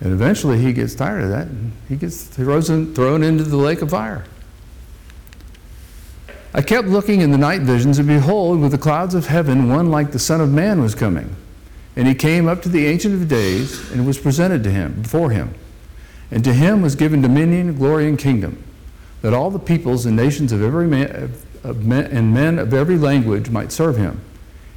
And 0.00 0.12
eventually 0.12 0.58
he 0.60 0.72
gets 0.72 0.94
tired 0.94 1.24
of 1.24 1.30
that 1.30 1.48
and 1.48 1.72
he 1.88 1.96
gets 1.96 2.24
thrown, 2.24 2.94
thrown 2.94 3.22
into 3.22 3.44
the 3.44 3.56
lake 3.56 3.82
of 3.82 3.90
fire. 3.90 4.24
I 6.54 6.62
kept 6.62 6.88
looking 6.88 7.20
in 7.20 7.30
the 7.30 7.38
night 7.38 7.60
visions, 7.62 7.98
and 7.98 8.08
behold, 8.08 8.60
with 8.60 8.72
the 8.72 8.78
clouds 8.78 9.14
of 9.14 9.26
heaven, 9.26 9.68
one 9.68 9.90
like 9.90 10.12
the 10.12 10.18
Son 10.18 10.40
of 10.40 10.50
Man 10.50 10.80
was 10.80 10.94
coming. 10.94 11.36
And 11.94 12.08
he 12.08 12.14
came 12.14 12.48
up 12.48 12.62
to 12.62 12.68
the 12.68 12.86
Ancient 12.86 13.14
of 13.14 13.28
Days 13.28 13.90
and 13.92 14.06
was 14.06 14.18
presented 14.18 14.64
to 14.64 14.70
him, 14.70 15.02
before 15.02 15.30
him. 15.30 15.54
And 16.30 16.42
to 16.44 16.54
him 16.54 16.80
was 16.80 16.94
given 16.94 17.20
dominion, 17.20 17.76
glory, 17.76 18.08
and 18.08 18.18
kingdom, 18.18 18.62
that 19.20 19.34
all 19.34 19.50
the 19.50 19.58
peoples 19.58 20.06
and 20.06 20.16
nations 20.16 20.50
of 20.50 20.62
every 20.62 20.86
man, 20.86 21.32
of, 21.62 21.84
men, 21.84 22.06
and 22.06 22.32
men 22.32 22.58
of 22.58 22.72
every 22.72 22.96
language 22.96 23.50
might 23.50 23.70
serve 23.70 23.96
him. 23.96 24.20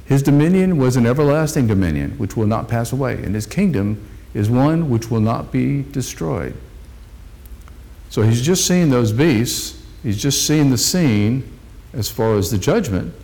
His 0.04 0.22
dominion 0.22 0.76
was 0.76 0.96
an 0.96 1.06
everlasting 1.06 1.68
dominion, 1.68 2.12
which 2.18 2.36
will 2.36 2.46
not 2.46 2.68
pass 2.68 2.92
away, 2.92 3.14
and 3.22 3.34
his 3.34 3.46
kingdom 3.46 4.06
is 4.34 4.48
one 4.48 4.88
which 4.88 5.10
will 5.10 5.20
not 5.20 5.52
be 5.52 5.82
destroyed. 5.82 6.54
So 8.10 8.22
he's 8.22 8.42
just 8.42 8.66
seen 8.66 8.90
those 8.90 9.12
beasts, 9.12 9.82
he's 10.02 10.20
just 10.20 10.46
seen 10.46 10.70
the 10.70 10.78
scene 10.78 11.58
as 11.92 12.10
far 12.10 12.36
as 12.36 12.50
the 12.50 12.58
judgment, 12.58 13.14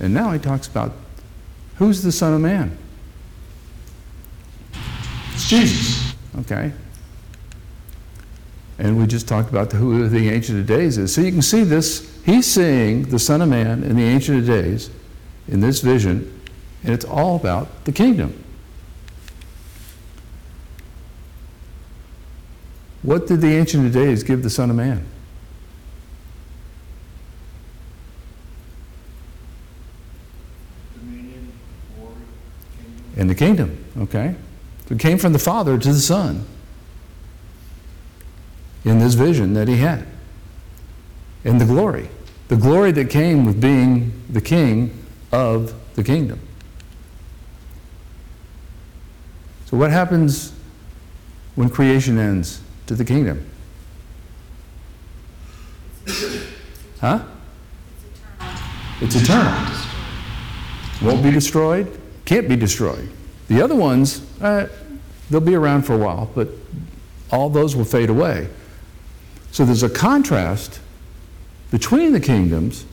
and 0.00 0.12
now 0.12 0.32
he 0.32 0.38
talks 0.38 0.66
about 0.66 0.92
who's 1.76 2.02
the 2.02 2.12
Son 2.12 2.34
of 2.34 2.40
Man? 2.40 2.76
It's 5.32 5.48
Jesus, 5.48 6.14
okay? 6.40 6.72
And 8.78 8.98
we 8.98 9.06
just 9.06 9.28
talked 9.28 9.50
about 9.50 9.70
the, 9.70 9.76
who 9.76 10.08
the 10.08 10.30
Ancient 10.30 10.58
of 10.58 10.66
Days 10.66 10.98
is. 10.98 11.14
So 11.14 11.20
you 11.20 11.30
can 11.30 11.42
see 11.42 11.62
this, 11.62 12.20
he's 12.24 12.46
seeing 12.46 13.02
the 13.02 13.18
Son 13.18 13.40
of 13.40 13.48
Man 13.48 13.82
in 13.84 13.96
the 13.96 14.02
Ancient 14.02 14.38
of 14.38 14.46
Days 14.46 14.90
in 15.48 15.60
this 15.60 15.80
vision, 15.80 16.40
and 16.82 16.92
it's 16.92 17.04
all 17.04 17.36
about 17.36 17.84
the 17.84 17.92
kingdom. 17.92 18.43
What 23.04 23.26
did 23.26 23.42
the 23.42 23.54
Ancient 23.54 23.84
of 23.84 23.92
Days 23.92 24.22
give 24.22 24.42
the 24.42 24.48
Son 24.48 24.70
of 24.70 24.76
Man? 24.76 25.06
dominion, 30.94 31.52
glory, 31.98 32.14
kingdom. 32.78 33.20
In 33.20 33.26
the 33.26 33.34
kingdom, 33.34 33.84
okay? 33.98 34.34
So 34.88 34.94
it 34.94 35.00
came 35.00 35.18
from 35.18 35.34
the 35.34 35.38
Father 35.38 35.76
to 35.76 35.92
the 35.92 36.00
Son 36.00 36.46
in 38.86 39.00
this 39.00 39.12
vision 39.12 39.52
that 39.52 39.68
he 39.68 39.76
had. 39.76 40.06
And 41.44 41.60
the 41.60 41.66
glory. 41.66 42.08
The 42.48 42.56
glory 42.56 42.90
that 42.92 43.10
came 43.10 43.44
with 43.44 43.60
being 43.60 44.18
the 44.30 44.40
king 44.40 44.98
of 45.30 45.74
the 45.94 46.02
kingdom. 46.02 46.40
So, 49.66 49.76
what 49.76 49.90
happens 49.90 50.54
when 51.54 51.68
creation 51.68 52.18
ends 52.18 52.63
to 52.86 52.94
the 52.94 53.04
kingdom? 53.04 53.48
Huh? 57.00 57.24
It's 59.00 59.16
eternal. 59.16 59.52
Won't 61.02 61.22
be 61.22 61.30
destroyed, 61.30 62.00
can't 62.24 62.48
be 62.48 62.56
destroyed. 62.56 63.08
The 63.48 63.60
other 63.60 63.74
ones, 63.74 64.24
uh, 64.40 64.68
they'll 65.30 65.40
be 65.40 65.54
around 65.54 65.82
for 65.82 65.94
a 65.94 65.98
while, 65.98 66.30
but 66.34 66.48
all 67.30 67.50
those 67.50 67.76
will 67.76 67.84
fade 67.84 68.10
away. 68.10 68.48
So 69.50 69.64
there's 69.64 69.82
a 69.82 69.90
contrast 69.90 70.80
between 71.70 72.12
the 72.12 72.20
kingdoms, 72.20 72.84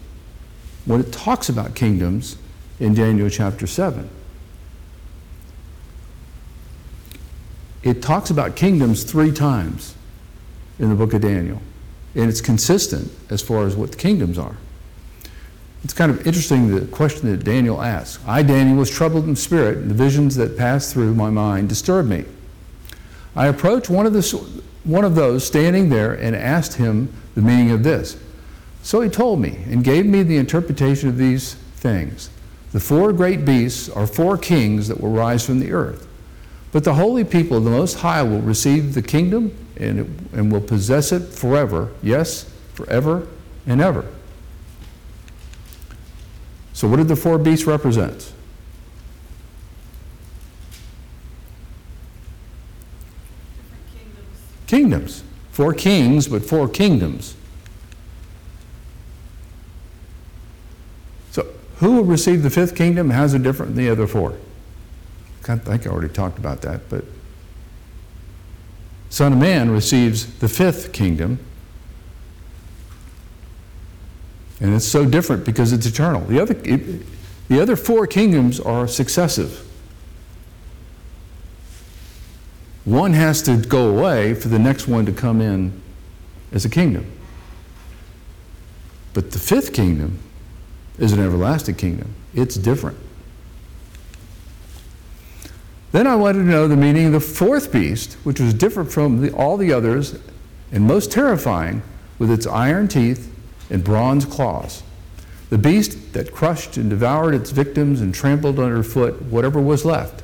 when 0.86 1.00
it 1.00 1.12
talks 1.12 1.50
about 1.50 1.76
kingdoms 1.76 2.38
in 2.80 2.96
Daniel 2.96 3.30
chapter 3.30 3.68
7, 3.68 4.10
it 7.84 8.02
talks 8.02 8.30
about 8.30 8.56
kingdoms 8.56 9.04
three 9.04 9.32
times 9.32 9.96
in 10.80 10.90
the 10.90 10.96
book 10.96 11.14
of 11.14 11.22
Daniel. 11.22 11.62
And 12.16 12.30
it's 12.30 12.42
consistent 12.42 13.12
as 13.30 13.42
far 13.42 13.66
as 13.66 13.76
what 13.76 13.92
the 13.92 13.98
kingdoms 13.98 14.38
are. 14.38 14.58
It's 15.84 15.94
kind 15.94 16.12
of 16.12 16.28
interesting 16.28 16.76
the 16.76 16.86
question 16.88 17.32
that 17.32 17.44
Daniel 17.44 17.82
asks. 17.82 18.24
I, 18.28 18.44
Daniel, 18.44 18.78
was 18.78 18.92
troubled 18.92 19.26
in 19.28 19.36
spirit, 19.36 19.78
and 19.78 19.90
the 19.90 19.96
visions 19.96 20.36
that 20.36 20.58
passed 20.58 20.94
through 20.94 21.16
my 21.16 21.30
mind 21.30 21.70
disturbed 21.70 22.10
me. 22.10 22.26
I 23.36 23.48
approached 23.48 23.90
one 23.90 24.06
of, 24.06 24.14
the, 24.14 24.22
one 24.84 25.04
of 25.04 25.16
those 25.16 25.46
standing 25.46 25.90
there 25.90 26.14
and 26.14 26.36
asked 26.36 26.76
him 26.76 27.12
the 27.34 27.42
meaning 27.42 27.72
of 27.72 27.84
this. 27.84 28.18
So 28.84 29.02
he 29.02 29.10
told 29.10 29.40
me 29.40 29.64
and 29.68 29.84
gave 29.84 30.06
me 30.06 30.22
the 30.22 30.38
interpretation 30.38 31.10
of 31.10 31.18
these 31.18 31.56
things. 31.76 32.30
The 32.74 32.80
four 32.80 33.14
great 33.14 33.46
beasts 33.46 33.90
are 33.90 34.06
four 34.06 34.38
kings 34.38 34.88
that 34.88 35.00
will 35.00 35.12
rise 35.12 35.46
from 35.46 35.60
the 35.60 35.72
earth. 35.72 36.08
But 36.72 36.86
the 36.86 36.94
holy 36.94 37.24
people 37.24 37.58
of 37.58 37.64
the 37.66 37.70
Most 37.70 37.96
High 37.96 38.24
will 38.24 38.42
receive 38.42 38.94
the 38.94 39.02
kingdom 39.02 39.56
and, 39.78 40.00
it, 40.00 40.08
and 40.34 40.52
will 40.52 40.62
possess 40.62 41.12
it 41.12 41.34
forever. 41.34 41.92
Yes, 42.02 42.50
forever 42.74 43.28
and 43.68 43.82
ever. 43.82 44.06
So, 46.74 46.88
what 46.88 46.98
did 46.98 47.10
the 47.10 47.16
four 47.16 47.38
beasts 47.38 47.68
represent? 47.68 48.32
Kingdoms. 53.94 54.68
Kingdoms. 54.68 55.24
Four 55.52 55.74
kings, 55.74 56.28
but 56.30 56.44
four 56.44 56.70
kingdoms. 56.70 57.36
So, 61.32 61.46
who 61.80 61.98
will 61.98 62.06
receive 62.06 62.42
the 62.42 62.50
fifth 62.50 62.76
kingdom? 62.76 63.10
How's 63.10 63.34
it 63.34 63.44
different 63.44 63.76
than 63.76 63.84
the 63.84 63.92
other 63.92 64.08
four? 64.08 64.38
I 65.48 65.58
think 65.58 65.88
I 65.88 65.90
already 65.90 66.14
talked 66.14 66.38
about 66.38 66.62
that, 66.62 66.90
but 66.90 67.04
Son 69.10 69.34
of 69.34 69.40
Man 69.40 69.72
receives 69.72 70.26
the 70.40 70.48
fifth 70.48 70.94
kingdom. 70.94 71.40
And 74.60 74.74
it's 74.76 74.86
so 74.86 75.06
different 75.06 75.46
because 75.46 75.74
it's 75.74 75.86
eternal. 75.86 76.22
The 76.22 76.40
other, 76.40 76.56
it, 76.64 77.06
the 77.50 77.60
other 77.60 77.76
four 77.76 78.08
kingdoms 78.08 78.60
are 78.60 78.88
successive. 78.88 79.68
One 82.86 83.14
has 83.14 83.42
to 83.44 83.58
go 83.58 83.90
away 83.90 84.34
for 84.34 84.48
the 84.48 84.60
next 84.60 84.88
one 84.88 85.06
to 85.06 85.12
come 85.12 85.42
in 85.42 85.82
as 86.52 86.64
a 86.66 86.70
kingdom. 86.70 87.06
But 89.14 89.32
the 89.32 89.40
fifth 89.40 89.74
kingdom 89.74 90.20
is 90.98 91.12
an 91.12 91.20
everlasting 91.20 91.76
kingdom. 91.76 92.14
It's 92.34 92.56
different. 92.56 92.98
Then 95.92 96.08
I 96.08 96.16
wanted 96.16 96.40
to 96.40 96.46
know 96.46 96.68
the 96.68 96.78
meaning 96.78 97.08
of 97.08 97.12
the 97.12 97.20
fourth 97.20 97.72
beast, 97.72 98.14
which 98.24 98.40
was 98.40 98.54
different 98.54 98.92
from 98.92 99.22
the, 99.22 99.32
all 99.34 99.58
the 99.58 99.74
others 99.74 100.18
and 100.72 100.86
most 100.86 101.12
terrifying 101.12 101.82
with 102.18 102.32
its 102.32 102.48
iron 102.48 102.88
teeth 102.88 103.34
and 103.70 103.84
bronze 103.84 104.24
claws. 104.24 104.84
The 105.50 105.58
beast 105.58 106.14
that 106.14 106.32
crushed 106.32 106.78
and 106.78 106.90
devoured 106.90 107.34
its 107.34 107.52
victims 107.52 108.00
and 108.00 108.16
trampled 108.16 108.58
underfoot 108.58 109.22
whatever 109.24 109.60
was 109.60 109.84
left. 109.84 110.24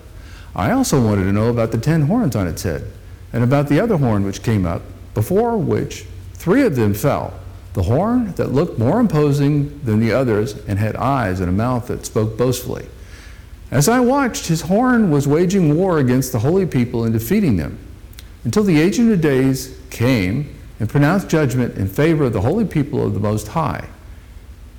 I 0.55 0.71
also 0.71 1.03
wanted 1.03 1.25
to 1.25 1.33
know 1.33 1.49
about 1.49 1.73
the 1.73 1.77
ten 1.77 2.03
horns 2.03 2.35
on 2.35 2.47
its 2.47 2.63
head 2.63 2.85
and 3.33 3.43
about 3.43 3.67
the 3.67 3.79
other 3.79 3.97
horn 3.97 4.23
which 4.23 4.43
came 4.43 4.65
up, 4.65 4.83
before 5.13 5.57
which 5.57 6.05
three 6.33 6.61
of 6.61 6.77
them 6.77 6.93
fell. 6.93 7.33
The 7.73 7.83
horn 7.83 8.31
that 8.33 8.53
looked 8.53 8.79
more 8.79 9.01
imposing 9.01 9.81
than 9.83 9.99
the 9.99 10.13
others 10.13 10.53
and 10.65 10.79
had 10.79 10.95
eyes 10.95 11.41
and 11.41 11.49
a 11.49 11.53
mouth 11.53 11.87
that 11.87 12.05
spoke 12.05 12.37
boastfully. 12.37 12.87
As 13.69 13.89
I 13.89 13.99
watched, 13.99 14.47
his 14.47 14.61
horn 14.61 15.11
was 15.11 15.27
waging 15.27 15.75
war 15.75 15.99
against 15.99 16.31
the 16.31 16.39
holy 16.39 16.65
people 16.65 17.03
and 17.03 17.11
defeating 17.11 17.57
them, 17.57 17.77
until 18.43 18.63
the 18.63 18.79
Ancient 18.79 19.11
of 19.11 19.19
Days 19.19 19.77
came 19.89 20.55
and 20.79 20.89
pronounced 20.89 21.27
judgment 21.27 21.75
in 21.77 21.87
favor 21.87 22.25
of 22.25 22.33
the 22.33 22.41
holy 22.41 22.65
people 22.65 23.05
of 23.05 23.13
the 23.13 23.19
Most 23.19 23.49
High. 23.49 23.89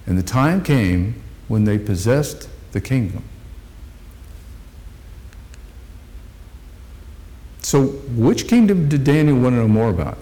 And 0.06 0.16
the 0.16 0.22
time 0.22 0.62
came 0.62 1.22
when 1.48 1.64
they 1.64 1.78
possessed 1.78 2.48
the 2.72 2.80
kingdom. 2.80 3.24
So, 7.60 7.88
which 7.88 8.48
kingdom 8.48 8.88
did 8.88 9.04
Daniel 9.04 9.38
want 9.38 9.54
to 9.54 9.58
know 9.58 9.68
more 9.68 9.90
about? 9.90 10.16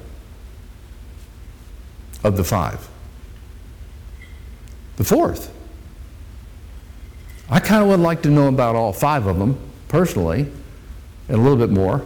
Of 2.25 2.37
the 2.37 2.43
five? 2.43 2.89
The 4.97 5.05
fourth. 5.05 5.56
I 7.49 7.61
kind 7.61 7.83
of 7.83 7.89
would 7.89 8.01
like 8.01 8.23
to 8.23 8.29
know 8.29 8.49
about 8.49 8.75
all 8.75 8.93
five 8.93 9.27
of 9.27 9.39
them 9.39 9.59
personally, 9.89 10.51
and 11.29 11.39
a 11.39 11.41
little 11.41 11.57
bit 11.57 11.71
more. 11.71 12.05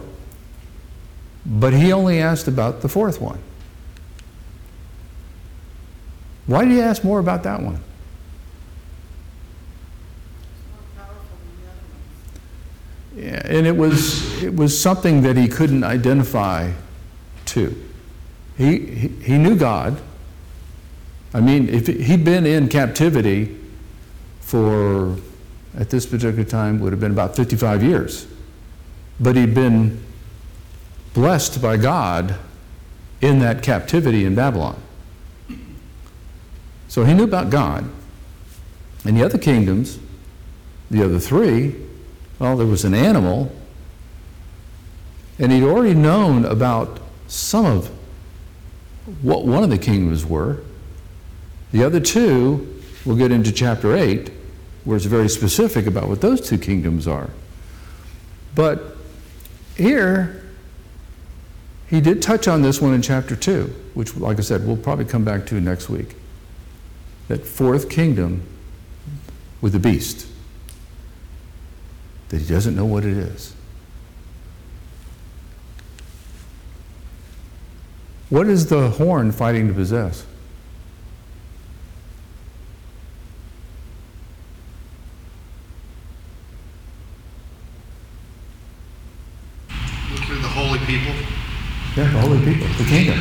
But 1.45 1.73
he 1.73 1.91
only 1.91 2.19
asked 2.19 2.47
about 2.47 2.81
the 2.81 2.89
fourth 2.89 3.19
one. 3.19 3.39
Why 6.45 6.65
did 6.65 6.73
he 6.73 6.81
ask 6.81 7.03
more 7.03 7.19
about 7.19 7.43
that 7.43 7.61
one? 7.61 7.81
Yeah, 13.15 13.41
and 13.45 13.67
it 13.67 13.75
was 13.75 14.41
it 14.41 14.55
was 14.55 14.79
something 14.79 15.21
that 15.23 15.37
he 15.37 15.47
couldn't 15.47 15.83
identify 15.83 16.71
to. 17.45 17.83
He, 18.57 18.77
he 18.77 19.07
he 19.07 19.37
knew 19.37 19.55
God. 19.55 20.01
I 21.33 21.39
mean, 21.39 21.69
if 21.69 21.87
he'd 21.87 22.23
been 22.23 22.45
in 22.45 22.67
captivity 22.67 23.57
for 24.39 25.17
at 25.77 25.89
this 25.89 26.05
particular 26.05 26.43
time 26.43 26.79
would 26.79 26.91
have 26.91 26.99
been 26.99 27.11
about 27.11 27.35
55 27.35 27.83
years. 27.83 28.27
But 29.19 29.35
he'd 29.35 29.53
been 29.53 30.03
blessed 31.13 31.61
by 31.61 31.77
God 31.77 32.35
in 33.21 33.39
that 33.39 33.61
captivity 33.63 34.25
in 34.25 34.35
Babylon. 34.35 34.81
So 36.87 37.05
he 37.05 37.13
knew 37.13 37.23
about 37.23 37.49
God. 37.49 37.89
And 39.05 39.15
the 39.15 39.23
other 39.23 39.37
kingdoms, 39.37 39.99
the 40.89 41.03
other 41.03 41.19
three, 41.19 41.75
well, 42.39 42.57
there 42.57 42.67
was 42.67 42.83
an 42.83 42.93
animal, 42.93 43.51
and 45.39 45.51
he'd 45.51 45.63
already 45.63 45.93
known 45.93 46.43
about 46.45 46.99
some 47.27 47.65
of 47.65 47.89
what 49.21 49.45
one 49.45 49.63
of 49.63 49.69
the 49.69 49.77
kingdoms 49.77 50.25
were. 50.25 50.61
The 51.71 51.83
other 51.83 51.99
two, 51.99 52.81
we'll 53.05 53.15
get 53.15 53.31
into 53.31 53.51
chapter 53.51 53.95
8, 53.95 54.31
where 54.83 54.97
it's 54.97 55.05
very 55.05 55.29
specific 55.29 55.85
about 55.85 56.07
what 56.07 56.21
those 56.21 56.41
two 56.41 56.57
kingdoms 56.57 57.07
are. 57.07 57.29
But 58.55 58.97
here, 59.75 60.43
he 61.87 62.01
did 62.01 62.21
touch 62.21 62.47
on 62.47 62.61
this 62.61 62.81
one 62.81 62.93
in 62.93 63.01
chapter 63.01 63.35
2, 63.35 63.63
which, 63.93 64.15
like 64.15 64.39
I 64.39 64.41
said, 64.41 64.65
we'll 64.65 64.77
probably 64.77 65.05
come 65.05 65.23
back 65.23 65.45
to 65.47 65.59
next 65.59 65.89
week. 65.89 66.15
That 67.27 67.45
fourth 67.45 67.89
kingdom 67.89 68.43
with 69.61 69.73
the 69.73 69.79
beast, 69.79 70.27
that 72.29 72.41
he 72.41 72.47
doesn't 72.47 72.75
know 72.75 72.85
what 72.85 73.05
it 73.05 73.17
is. 73.17 73.53
What 78.29 78.47
is 78.47 78.67
the 78.67 78.91
horn 78.91 79.33
fighting 79.33 79.67
to 79.67 79.73
possess? 79.73 80.25
Look 90.09 90.23
through 90.23 90.39
the 90.39 90.47
holy 90.47 90.79
people. 90.79 91.13
Yeah, 91.97 92.09
the 92.09 92.21
holy 92.21 92.39
people, 92.45 92.67
the 92.77 92.85
kingdom. 92.85 93.19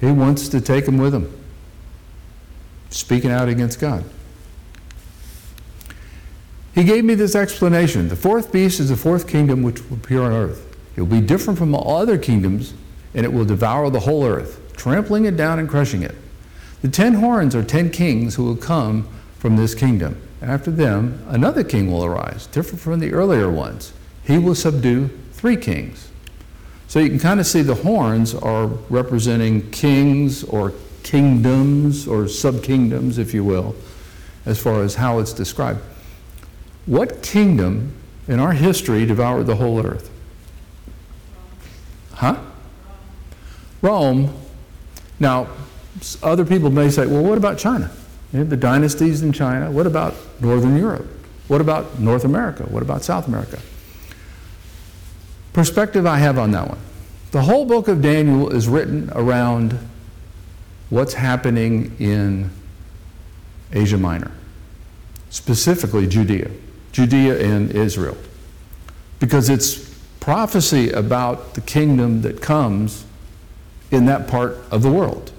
He 0.00 0.12
wants 0.26 0.48
to 0.48 0.60
take 0.60 0.84
them 0.86 0.98
with 0.98 1.14
him, 1.14 1.32
speaking 2.90 3.30
out 3.30 3.48
against 3.48 3.78
God. 3.78 4.04
He 6.74 6.82
gave 6.82 7.04
me 7.04 7.14
this 7.14 7.36
explanation. 7.36 8.08
The 8.08 8.16
fourth 8.16 8.52
beast 8.52 8.80
is 8.80 8.88
the 8.88 8.96
fourth 8.96 9.28
kingdom 9.28 9.62
which 9.62 9.88
will 9.88 9.96
appear 9.96 10.22
on 10.22 10.32
earth. 10.32 10.76
It 10.96 11.00
will 11.00 11.20
be 11.20 11.20
different 11.20 11.58
from 11.58 11.74
all 11.74 11.98
other 11.98 12.18
kingdoms, 12.18 12.74
and 13.14 13.24
it 13.24 13.32
will 13.32 13.44
devour 13.44 13.88
the 13.88 14.00
whole 14.00 14.24
earth, 14.24 14.60
trampling 14.76 15.26
it 15.26 15.36
down 15.36 15.60
and 15.60 15.68
crushing 15.68 16.02
it. 16.02 16.16
The 16.82 16.88
ten 16.88 17.14
horns 17.14 17.54
are 17.54 17.62
ten 17.62 17.90
kings 17.90 18.34
who 18.34 18.44
will 18.44 18.56
come 18.56 19.08
from 19.38 19.56
this 19.56 19.76
kingdom. 19.76 20.20
After 20.42 20.72
them, 20.72 21.24
another 21.28 21.62
king 21.62 21.90
will 21.90 22.04
arise, 22.04 22.48
different 22.48 22.80
from 22.80 22.98
the 22.98 23.12
earlier 23.12 23.48
ones. 23.48 23.92
He 24.24 24.38
will 24.38 24.56
subdue 24.56 25.08
three 25.32 25.56
kings. 25.56 26.08
So 26.88 27.00
you 27.00 27.08
can 27.08 27.18
kind 27.18 27.40
of 27.40 27.46
see 27.46 27.62
the 27.62 27.74
horns 27.74 28.34
are 28.34 28.66
representing 28.66 29.70
kings 29.70 30.44
or 30.44 30.72
kingdoms 31.02 32.06
or 32.06 32.24
subkingdoms, 32.24 33.18
if 33.18 33.34
you 33.34 33.44
will, 33.44 33.74
as 34.44 34.60
far 34.60 34.82
as 34.82 34.96
how 34.96 35.18
it's 35.18 35.32
described. 35.32 35.80
What 36.86 37.22
kingdom 37.22 37.92
in 38.28 38.38
our 38.38 38.52
history 38.52 39.04
devoured 39.04 39.44
the 39.44 39.56
whole 39.56 39.84
earth? 39.84 40.10
Huh? 42.14 42.40
Rome. 43.82 44.32
Now, 45.18 45.48
other 46.22 46.44
people 46.44 46.70
may 46.70 46.90
say, 46.90 47.06
well, 47.06 47.22
what 47.22 47.38
about 47.38 47.58
China? 47.58 47.90
You 48.32 48.40
know, 48.40 48.44
the 48.44 48.56
dynasties 48.56 49.22
in 49.22 49.32
China. 49.32 49.70
What 49.70 49.86
about 49.86 50.14
Northern 50.40 50.76
Europe? 50.76 51.06
What 51.48 51.60
about 51.60 51.98
North 51.98 52.24
America? 52.24 52.64
What 52.64 52.82
about 52.82 53.02
South 53.02 53.28
America? 53.28 53.60
Perspective 55.56 56.04
I 56.04 56.18
have 56.18 56.38
on 56.38 56.50
that 56.50 56.68
one. 56.68 56.78
The 57.30 57.40
whole 57.40 57.64
book 57.64 57.88
of 57.88 58.02
Daniel 58.02 58.50
is 58.50 58.68
written 58.68 59.10
around 59.14 59.78
what's 60.90 61.14
happening 61.14 61.96
in 61.98 62.50
Asia 63.72 63.96
Minor, 63.96 64.32
specifically 65.30 66.06
Judea, 66.06 66.50
Judea 66.92 67.40
and 67.42 67.70
Israel, 67.70 68.18
because 69.18 69.48
it's 69.48 69.98
prophecy 70.20 70.90
about 70.90 71.54
the 71.54 71.62
kingdom 71.62 72.20
that 72.20 72.42
comes 72.42 73.06
in 73.90 74.04
that 74.04 74.28
part 74.28 74.58
of 74.70 74.82
the 74.82 74.90
world. 74.90 75.32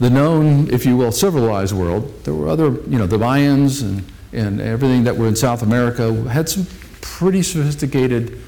The 0.00 0.10
known, 0.10 0.68
if 0.68 0.84
you 0.84 0.98
will, 0.98 1.12
civilized 1.12 1.74
world, 1.74 2.12
there 2.24 2.34
were 2.34 2.48
other, 2.48 2.72
you 2.90 2.98
know, 2.98 3.06
the 3.06 3.16
Mayans 3.16 3.80
and, 3.80 4.04
and 4.34 4.60
everything 4.60 5.04
that 5.04 5.16
were 5.16 5.28
in 5.28 5.34
South 5.34 5.62
America 5.62 6.12
had 6.28 6.50
some 6.50 6.66
pretty 7.00 7.42
sophisticated 7.42 8.40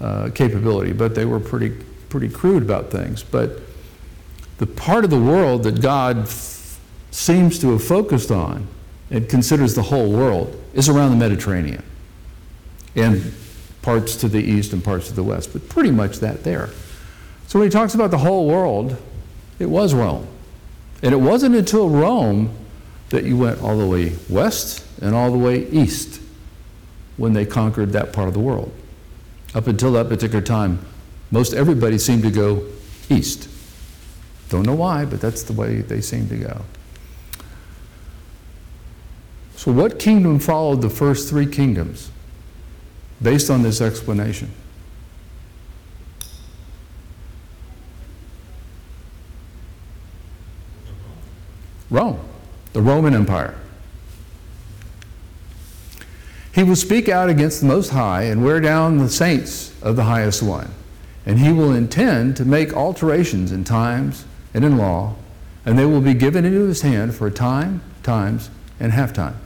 uh, 0.00 0.30
capability, 0.34 0.92
but 0.92 1.14
they 1.14 1.24
were 1.24 1.40
pretty, 1.40 1.70
pretty 2.08 2.28
crude 2.28 2.62
about 2.62 2.90
things. 2.90 3.22
But 3.22 3.60
the 4.58 4.66
part 4.66 5.04
of 5.04 5.10
the 5.10 5.20
world 5.20 5.62
that 5.64 5.80
God 5.80 6.28
seems 7.10 7.58
to 7.60 7.72
have 7.72 7.82
focused 7.82 8.30
on 8.30 8.66
and 9.10 9.28
considers 9.28 9.74
the 9.74 9.82
whole 9.82 10.10
world 10.10 10.62
is 10.74 10.88
around 10.88 11.10
the 11.10 11.16
Mediterranean 11.16 11.82
and 12.94 13.32
parts 13.82 14.16
to 14.16 14.28
the 14.28 14.38
east 14.38 14.72
and 14.72 14.84
parts 14.84 15.08
to 15.08 15.14
the 15.14 15.22
west, 15.22 15.52
but 15.52 15.68
pretty 15.68 15.90
much 15.90 16.18
that 16.18 16.44
there. 16.44 16.70
So 17.46 17.58
when 17.58 17.68
he 17.68 17.72
talks 17.72 17.94
about 17.94 18.10
the 18.10 18.18
whole 18.18 18.46
world, 18.46 18.96
it 19.58 19.66
was 19.66 19.94
Rome. 19.94 20.26
And 21.02 21.12
it 21.12 21.18
wasn't 21.18 21.56
until 21.56 21.88
Rome 21.88 22.54
that 23.08 23.24
you 23.24 23.36
went 23.36 23.62
all 23.62 23.78
the 23.78 23.86
way 23.86 24.14
west 24.28 24.84
and 25.00 25.14
all 25.14 25.30
the 25.30 25.38
way 25.38 25.66
east 25.68 26.19
when 27.20 27.34
they 27.34 27.44
conquered 27.44 27.92
that 27.92 28.14
part 28.14 28.28
of 28.28 28.32
the 28.32 28.40
world. 28.40 28.72
Up 29.54 29.66
until 29.66 29.92
that 29.92 30.08
particular 30.08 30.40
time, 30.40 30.78
most 31.30 31.52
everybody 31.52 31.98
seemed 31.98 32.22
to 32.22 32.30
go 32.30 32.64
east. 33.10 33.46
Don't 34.48 34.64
know 34.64 34.74
why, 34.74 35.04
but 35.04 35.20
that's 35.20 35.42
the 35.42 35.52
way 35.52 35.82
they 35.82 36.00
seemed 36.00 36.30
to 36.30 36.36
go. 36.38 36.62
So, 39.54 39.70
what 39.70 39.98
kingdom 39.98 40.38
followed 40.38 40.80
the 40.80 40.88
first 40.88 41.28
three 41.28 41.44
kingdoms 41.44 42.10
based 43.20 43.50
on 43.50 43.62
this 43.62 43.82
explanation? 43.82 44.50
Rome, 51.90 52.18
the 52.72 52.80
Roman 52.80 53.12
Empire. 53.12 53.58
He 56.52 56.64
will 56.64 56.76
speak 56.76 57.08
out 57.08 57.28
against 57.28 57.60
the 57.60 57.66
Most 57.66 57.90
High 57.90 58.22
and 58.22 58.44
wear 58.44 58.60
down 58.60 58.98
the 58.98 59.08
saints 59.08 59.72
of 59.82 59.96
the 59.96 60.04
Highest 60.04 60.42
One. 60.42 60.70
And 61.24 61.38
he 61.38 61.52
will 61.52 61.72
intend 61.72 62.36
to 62.36 62.44
make 62.44 62.72
alterations 62.72 63.52
in 63.52 63.62
times 63.62 64.24
and 64.52 64.64
in 64.64 64.76
law, 64.76 65.14
and 65.64 65.78
they 65.78 65.84
will 65.84 66.00
be 66.00 66.14
given 66.14 66.44
into 66.44 66.66
his 66.66 66.82
hand 66.82 67.14
for 67.14 67.26
a 67.26 67.30
time, 67.30 67.82
times, 68.02 68.50
and 68.80 68.92
half 68.92 69.12
time. 69.12 69.36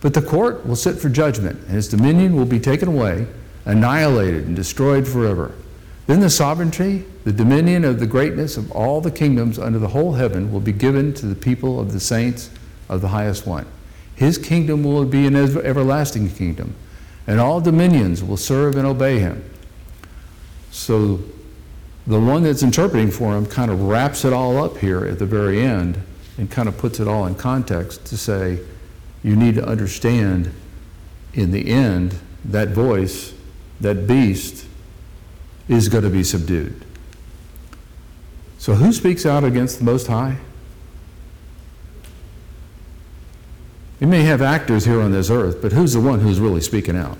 But 0.00 0.14
the 0.14 0.22
court 0.22 0.66
will 0.66 0.76
sit 0.76 0.96
for 0.96 1.08
judgment, 1.08 1.60
and 1.62 1.70
his 1.70 1.88
dominion 1.88 2.34
will 2.36 2.46
be 2.46 2.60
taken 2.60 2.88
away, 2.88 3.26
annihilated, 3.64 4.46
and 4.46 4.56
destroyed 4.56 5.06
forever. 5.06 5.52
Then 6.06 6.20
the 6.20 6.30
sovereignty, 6.30 7.04
the 7.24 7.32
dominion 7.32 7.84
of 7.84 7.98
the 7.98 8.06
greatness 8.06 8.56
of 8.56 8.70
all 8.72 9.02
the 9.02 9.10
kingdoms 9.10 9.58
under 9.58 9.78
the 9.78 9.88
whole 9.88 10.14
heaven 10.14 10.50
will 10.50 10.60
be 10.60 10.72
given 10.72 11.12
to 11.14 11.26
the 11.26 11.34
people 11.34 11.78
of 11.78 11.92
the 11.92 12.00
saints 12.00 12.48
of 12.88 13.02
the 13.02 13.08
highest 13.08 13.46
one. 13.46 13.66
His 14.18 14.36
kingdom 14.36 14.82
will 14.82 15.04
be 15.04 15.28
an 15.28 15.36
everlasting 15.36 16.28
kingdom, 16.28 16.74
and 17.28 17.38
all 17.38 17.60
dominions 17.60 18.20
will 18.24 18.36
serve 18.36 18.74
and 18.74 18.84
obey 18.84 19.20
him. 19.20 19.48
So 20.72 21.20
the 22.04 22.18
one 22.18 22.42
that's 22.42 22.64
interpreting 22.64 23.12
for 23.12 23.36
him 23.36 23.46
kind 23.46 23.70
of 23.70 23.80
wraps 23.82 24.24
it 24.24 24.32
all 24.32 24.58
up 24.58 24.78
here 24.78 25.06
at 25.06 25.20
the 25.20 25.24
very 25.24 25.60
end 25.60 26.02
and 26.36 26.50
kind 26.50 26.68
of 26.68 26.76
puts 26.76 26.98
it 26.98 27.06
all 27.06 27.26
in 27.26 27.36
context 27.36 28.06
to 28.06 28.18
say, 28.18 28.58
you 29.22 29.36
need 29.36 29.54
to 29.54 29.64
understand 29.64 30.52
in 31.32 31.52
the 31.52 31.68
end, 31.68 32.18
that 32.44 32.70
voice, 32.70 33.34
that 33.80 34.08
beast, 34.08 34.66
is 35.68 35.88
going 35.88 36.02
to 36.02 36.10
be 36.10 36.24
subdued. 36.24 36.84
So, 38.58 38.74
who 38.74 38.92
speaks 38.92 39.24
out 39.24 39.44
against 39.44 39.78
the 39.78 39.84
Most 39.84 40.08
High? 40.08 40.38
You 44.00 44.06
may 44.06 44.22
have 44.22 44.40
actors 44.40 44.84
here 44.84 45.00
on 45.00 45.12
this 45.12 45.28
earth, 45.30 45.60
but 45.60 45.72
who's 45.72 45.92
the 45.92 46.00
one 46.00 46.20
who's 46.20 46.38
really 46.38 46.60
speaking 46.60 46.96
out? 46.96 47.18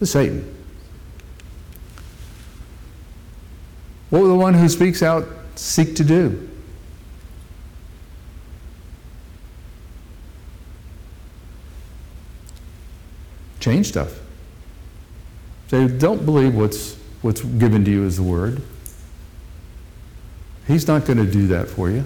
The 0.00 0.06
Satan. 0.06 0.52
What 4.10 4.22
will 4.22 4.28
the 4.28 4.34
one 4.34 4.54
who 4.54 4.68
speaks 4.68 5.02
out 5.02 5.26
seek 5.54 5.94
to 5.96 6.04
do? 6.04 6.48
Change 13.60 13.86
stuff. 13.86 14.20
Say, 15.68 15.88
don't 15.88 16.24
believe 16.24 16.54
what's, 16.54 16.94
what's 17.22 17.40
given 17.40 17.84
to 17.84 17.90
you 17.90 18.04
as 18.04 18.16
the 18.16 18.22
word. 18.22 18.62
He's 20.68 20.86
not 20.86 21.04
going 21.04 21.18
to 21.18 21.30
do 21.30 21.48
that 21.48 21.68
for 21.68 21.90
you. 21.90 22.04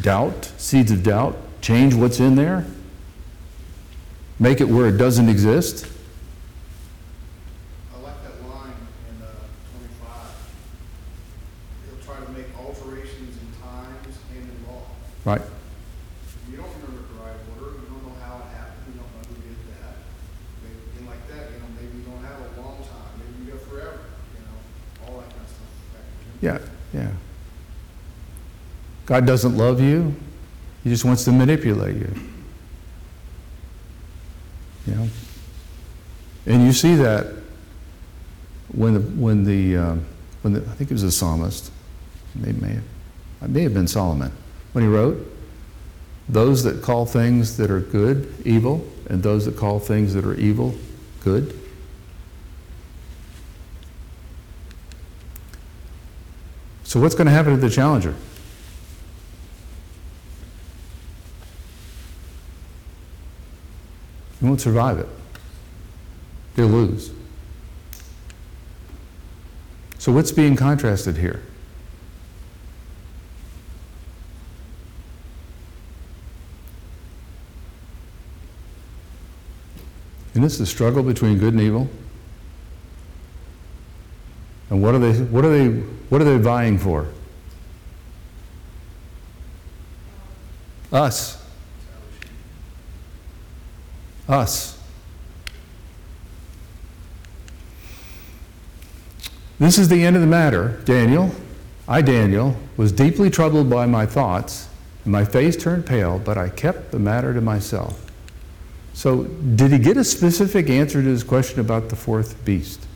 Doubt, 0.00 0.52
seeds 0.56 0.90
of 0.90 1.02
doubt, 1.02 1.36
change 1.64 1.94
what's 1.94 2.20
in 2.20 2.34
there, 2.34 2.66
make 4.38 4.60
it 4.60 4.68
where 4.68 4.86
it 4.86 4.98
doesn't 4.98 5.30
exist. 5.30 5.86
I 7.90 8.00
like 8.02 8.22
that 8.22 8.36
line 8.46 8.76
in 9.08 9.22
uh, 9.24 9.32
25. 9.72 10.12
He'll 11.88 12.04
try 12.04 12.22
to 12.22 12.30
make 12.32 12.52
alterations 12.60 13.40
in 13.40 13.48
times 13.64 14.14
and 14.36 14.44
in 14.44 14.66
law. 14.68 14.82
Right. 15.24 15.40
You 16.50 16.58
don't 16.58 16.68
remember 16.68 17.00
the 17.00 17.24
right 17.24 17.40
order, 17.56 17.80
you 17.80 17.88
don't 17.88 18.04
know 18.04 18.16
how 18.20 18.44
it 18.44 18.52
happened, 18.52 18.84
you 18.92 19.00
don't 19.00 19.08
know 19.16 19.24
who 19.24 19.40
did 19.40 19.56
that. 19.80 20.04
Maybe, 20.60 20.84
and 20.98 21.08
like 21.08 21.24
that, 21.32 21.48
you 21.48 21.64
know, 21.64 21.72
maybe 21.80 21.96
you 21.96 22.04
don't 22.04 22.20
have 22.28 22.44
a 22.44 22.60
long 22.60 22.76
time, 22.84 23.08
maybe 23.16 23.40
you 23.40 23.56
go 23.56 23.58
forever, 23.64 24.04
you 24.36 24.44
know, 24.44 25.08
all 25.08 25.20
that 25.24 25.32
kind 25.32 25.40
of 25.40 25.48
stuff. 25.48 26.04
Yeah, 26.44 26.58
yeah. 26.92 27.12
God 29.06 29.24
doesn't 29.24 29.56
love 29.56 29.80
you, 29.80 30.14
He 30.84 30.90
just 30.90 31.04
wants 31.04 31.24
to 31.24 31.32
manipulate 31.32 31.96
you. 31.96 32.14
You 34.86 34.94
know? 34.94 35.08
And 36.46 36.66
you 36.66 36.72
see 36.72 36.94
that 36.96 37.26
when 38.68 38.94
the, 38.94 39.00
when 39.00 39.44
the, 39.44 39.76
um, 39.76 40.06
when 40.42 40.52
the 40.52 40.60
I 40.60 40.74
think 40.74 40.90
it 40.90 40.94
was 40.94 41.02
the 41.02 41.10
psalmist, 41.10 41.72
may, 42.34 42.50
it 42.50 43.48
may 43.48 43.62
have 43.62 43.72
been 43.72 43.88
Solomon, 43.88 44.30
when 44.72 44.84
he 44.84 44.90
wrote, 44.90 45.26
Those 46.28 46.62
that 46.64 46.82
call 46.82 47.06
things 47.06 47.56
that 47.56 47.70
are 47.70 47.80
good 47.80 48.34
evil, 48.44 48.86
and 49.08 49.22
those 49.22 49.46
that 49.46 49.56
call 49.56 49.80
things 49.80 50.12
that 50.14 50.24
are 50.26 50.34
evil 50.34 50.74
good. 51.22 51.58
So, 56.84 57.00
what's 57.00 57.14
going 57.14 57.26
to 57.26 57.32
happen 57.32 57.54
to 57.54 57.60
the 57.60 57.70
challenger? 57.70 58.14
He 64.44 64.48
won't 64.48 64.60
survive 64.60 64.98
it. 64.98 65.08
He'll 66.54 66.66
lose. 66.66 67.10
So, 69.96 70.12
what's 70.12 70.32
being 70.32 70.54
contrasted 70.54 71.16
here? 71.16 71.42
Isn't 80.32 80.42
this 80.42 80.58
the 80.58 80.66
struggle 80.66 81.02
between 81.02 81.38
good 81.38 81.54
and 81.54 81.62
evil? 81.62 81.88
And 84.68 84.82
what 84.82 84.94
are 84.94 84.98
they, 84.98 85.22
what 85.22 85.46
are 85.46 85.50
they, 85.58 85.68
what 86.10 86.20
are 86.20 86.24
they 86.24 86.36
vying 86.36 86.76
for? 86.76 87.08
Us. 90.92 91.43
Us. 94.28 94.78
This 99.58 99.78
is 99.78 99.88
the 99.88 100.04
end 100.04 100.16
of 100.16 100.22
the 100.22 100.28
matter, 100.28 100.80
Daniel. 100.84 101.34
I, 101.86 102.02
Daniel, 102.02 102.56
was 102.76 102.92
deeply 102.92 103.30
troubled 103.30 103.68
by 103.70 103.86
my 103.86 104.06
thoughts, 104.06 104.68
and 105.04 105.12
my 105.12 105.24
face 105.24 105.56
turned 105.56 105.86
pale, 105.86 106.18
but 106.18 106.36
I 106.38 106.48
kept 106.48 106.90
the 106.90 106.98
matter 106.98 107.34
to 107.34 107.40
myself. 107.40 108.10
So, 108.94 109.24
did 109.24 109.72
he 109.72 109.78
get 109.78 109.96
a 109.96 110.04
specific 110.04 110.70
answer 110.70 111.02
to 111.02 111.08
his 111.08 111.24
question 111.24 111.60
about 111.60 111.88
the 111.88 111.96
fourth 111.96 112.44
beast? 112.44 112.86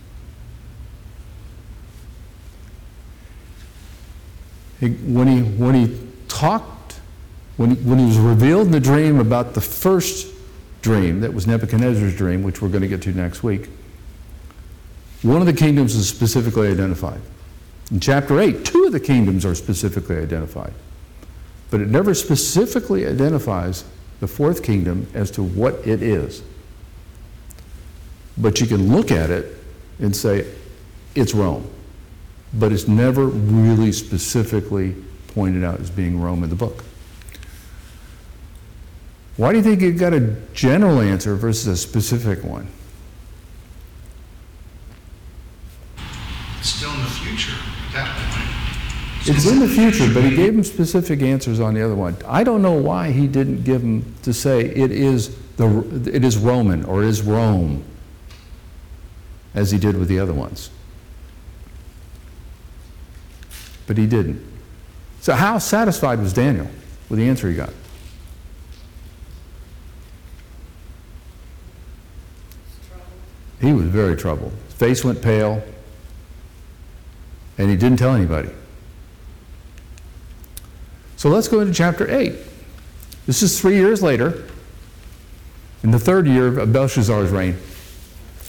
He, 4.81 4.91
when, 4.91 5.27
he, 5.27 5.43
when 5.43 5.75
he 5.75 5.99
talked, 6.29 7.01
when 7.57 7.71
he, 7.71 7.77
when 7.83 7.99
he 7.99 8.07
was 8.07 8.19
revealed 8.19 8.67
in 8.67 8.73
the 8.73 8.81
dream 8.81 9.19
about 9.19 9.55
the 9.55 9.61
first 9.61 10.29
dream, 10.89 11.21
that 11.21 11.35
was 11.35 11.47
Nebuchadnezzar's 11.47 12.17
dream, 12.17 12.43
which 12.43 12.63
we're 12.63 12.71
going 12.71 12.81
to 12.81 12.89
get 12.89 13.03
to 13.03 13.13
next 13.13 13.43
week, 13.43 13.69
one 15.21 15.43
of 15.43 15.47
the 15.47 15.53
kingdoms 15.53 15.95
is 15.95 16.09
specifically 16.09 16.69
identified. 16.69 17.21
In 17.91 18.01
chapter 18.01 18.41
8, 18.41 18.65
two 18.65 18.87
of 18.87 18.93
the 18.93 19.01
kingdoms 19.01 19.45
are 19.45 19.55
specifically 19.55 20.17
identified. 20.17 20.73
But 21.71 21.83
it 21.83 21.89
never 21.89 22.15
specifically 22.15 23.07
identifies 23.07 23.85
the 24.21 24.27
fourth 24.27 24.63
kingdom 24.63 25.07
as 25.13 25.31
to 25.33 25.43
what 25.43 25.75
it 25.87 26.03
is. 26.03 26.43
But 28.39 28.59
you 28.59 28.67
can 28.67 28.91
look 28.91 29.11
at 29.11 29.29
it 29.29 29.59
and 29.99 30.17
say, 30.17 30.51
it's 31.15 31.35
Rome. 31.35 31.69
But 32.55 32.73
it's 32.73 32.89
never 32.89 33.27
really 33.27 33.93
specifically 33.93 34.97
pointed 35.35 35.65
out 35.65 35.81
as 35.81 35.91
being 35.91 36.19
Rome 36.19 36.45
in 36.45 36.49
the 36.49 36.57
book. 36.57 36.83
Why 39.39 39.53
do 39.53 39.59
you 39.59 39.65
think 39.65 39.81
you 39.81 39.93
got 39.93 40.13
a 40.13 40.21
general 40.53 41.01
answer 41.01 41.35
versus 41.37 41.67
a 41.67 41.77
specific 41.77 42.45
one? 42.45 42.69
It's 46.59 46.69
still 46.69 46.93
in 46.93 47.01
the 47.01 47.07
future 47.07 47.57
at 47.87 47.93
that 47.95 48.35
point. 48.35 48.49
It's 49.31 49.47
in 49.47 49.61
the 49.61 49.69
future, 49.69 50.13
but 50.13 50.25
he 50.25 50.35
gave 50.35 50.55
him 50.55 50.65
specific 50.65 51.23
answers 51.23 51.61
on 51.61 51.75
the 51.75 51.83
other 51.83 51.95
one. 51.95 52.17
I 52.27 52.45
don't 52.45 52.63
know 52.63 52.73
why 52.73 53.11
he 53.11 53.27
didn't 53.27 53.63
give 53.63 53.83
him 53.83 54.15
to 54.23 54.33
say 54.33 54.61
it 54.61 54.91
is 54.91 55.37
the 55.57 56.11
it 56.13 56.25
is 56.25 56.39
Roman 56.39 56.85
or 56.85 57.03
is 57.03 57.23
Rome, 57.23 57.85
as 59.55 59.71
he 59.71 59.79
did 59.79 59.97
with 59.97 60.09
the 60.09 60.19
other 60.19 60.33
ones. 60.33 60.71
But 63.87 63.99
he 63.99 64.07
didn't. 64.07 64.45
So 65.21 65.35
how 65.35 65.59
satisfied 65.59 66.21
was 66.21 66.33
Daniel 66.33 66.69
with 67.09 67.19
the 67.19 67.29
answer 67.29 67.49
he 67.49 67.57
got? 67.57 67.69
It's 67.69 67.79
trouble. 72.89 73.05
He 73.61 73.73
was 73.73 73.87
very 73.87 74.17
troubled. 74.17 74.53
His 74.67 74.75
face 74.75 75.05
went 75.05 75.21
pale, 75.21 75.63
and 77.57 77.71
he 77.71 77.77
didn't 77.77 77.99
tell 77.99 78.15
anybody. 78.15 78.51
So 81.17 81.29
let's 81.29 81.49
go 81.49 81.61
into 81.61 81.75
chapter 81.75 82.09
8. 82.09 82.35
This 83.27 83.43
is 83.43 83.61
three 83.61 83.75
years 83.75 84.03
later, 84.03 84.45
in 85.83 85.91
the 85.91 85.99
third 85.99 86.27
year 86.27 86.61
of 86.61 86.73
Belshazzar's 86.73 87.31
reign. 87.31 87.57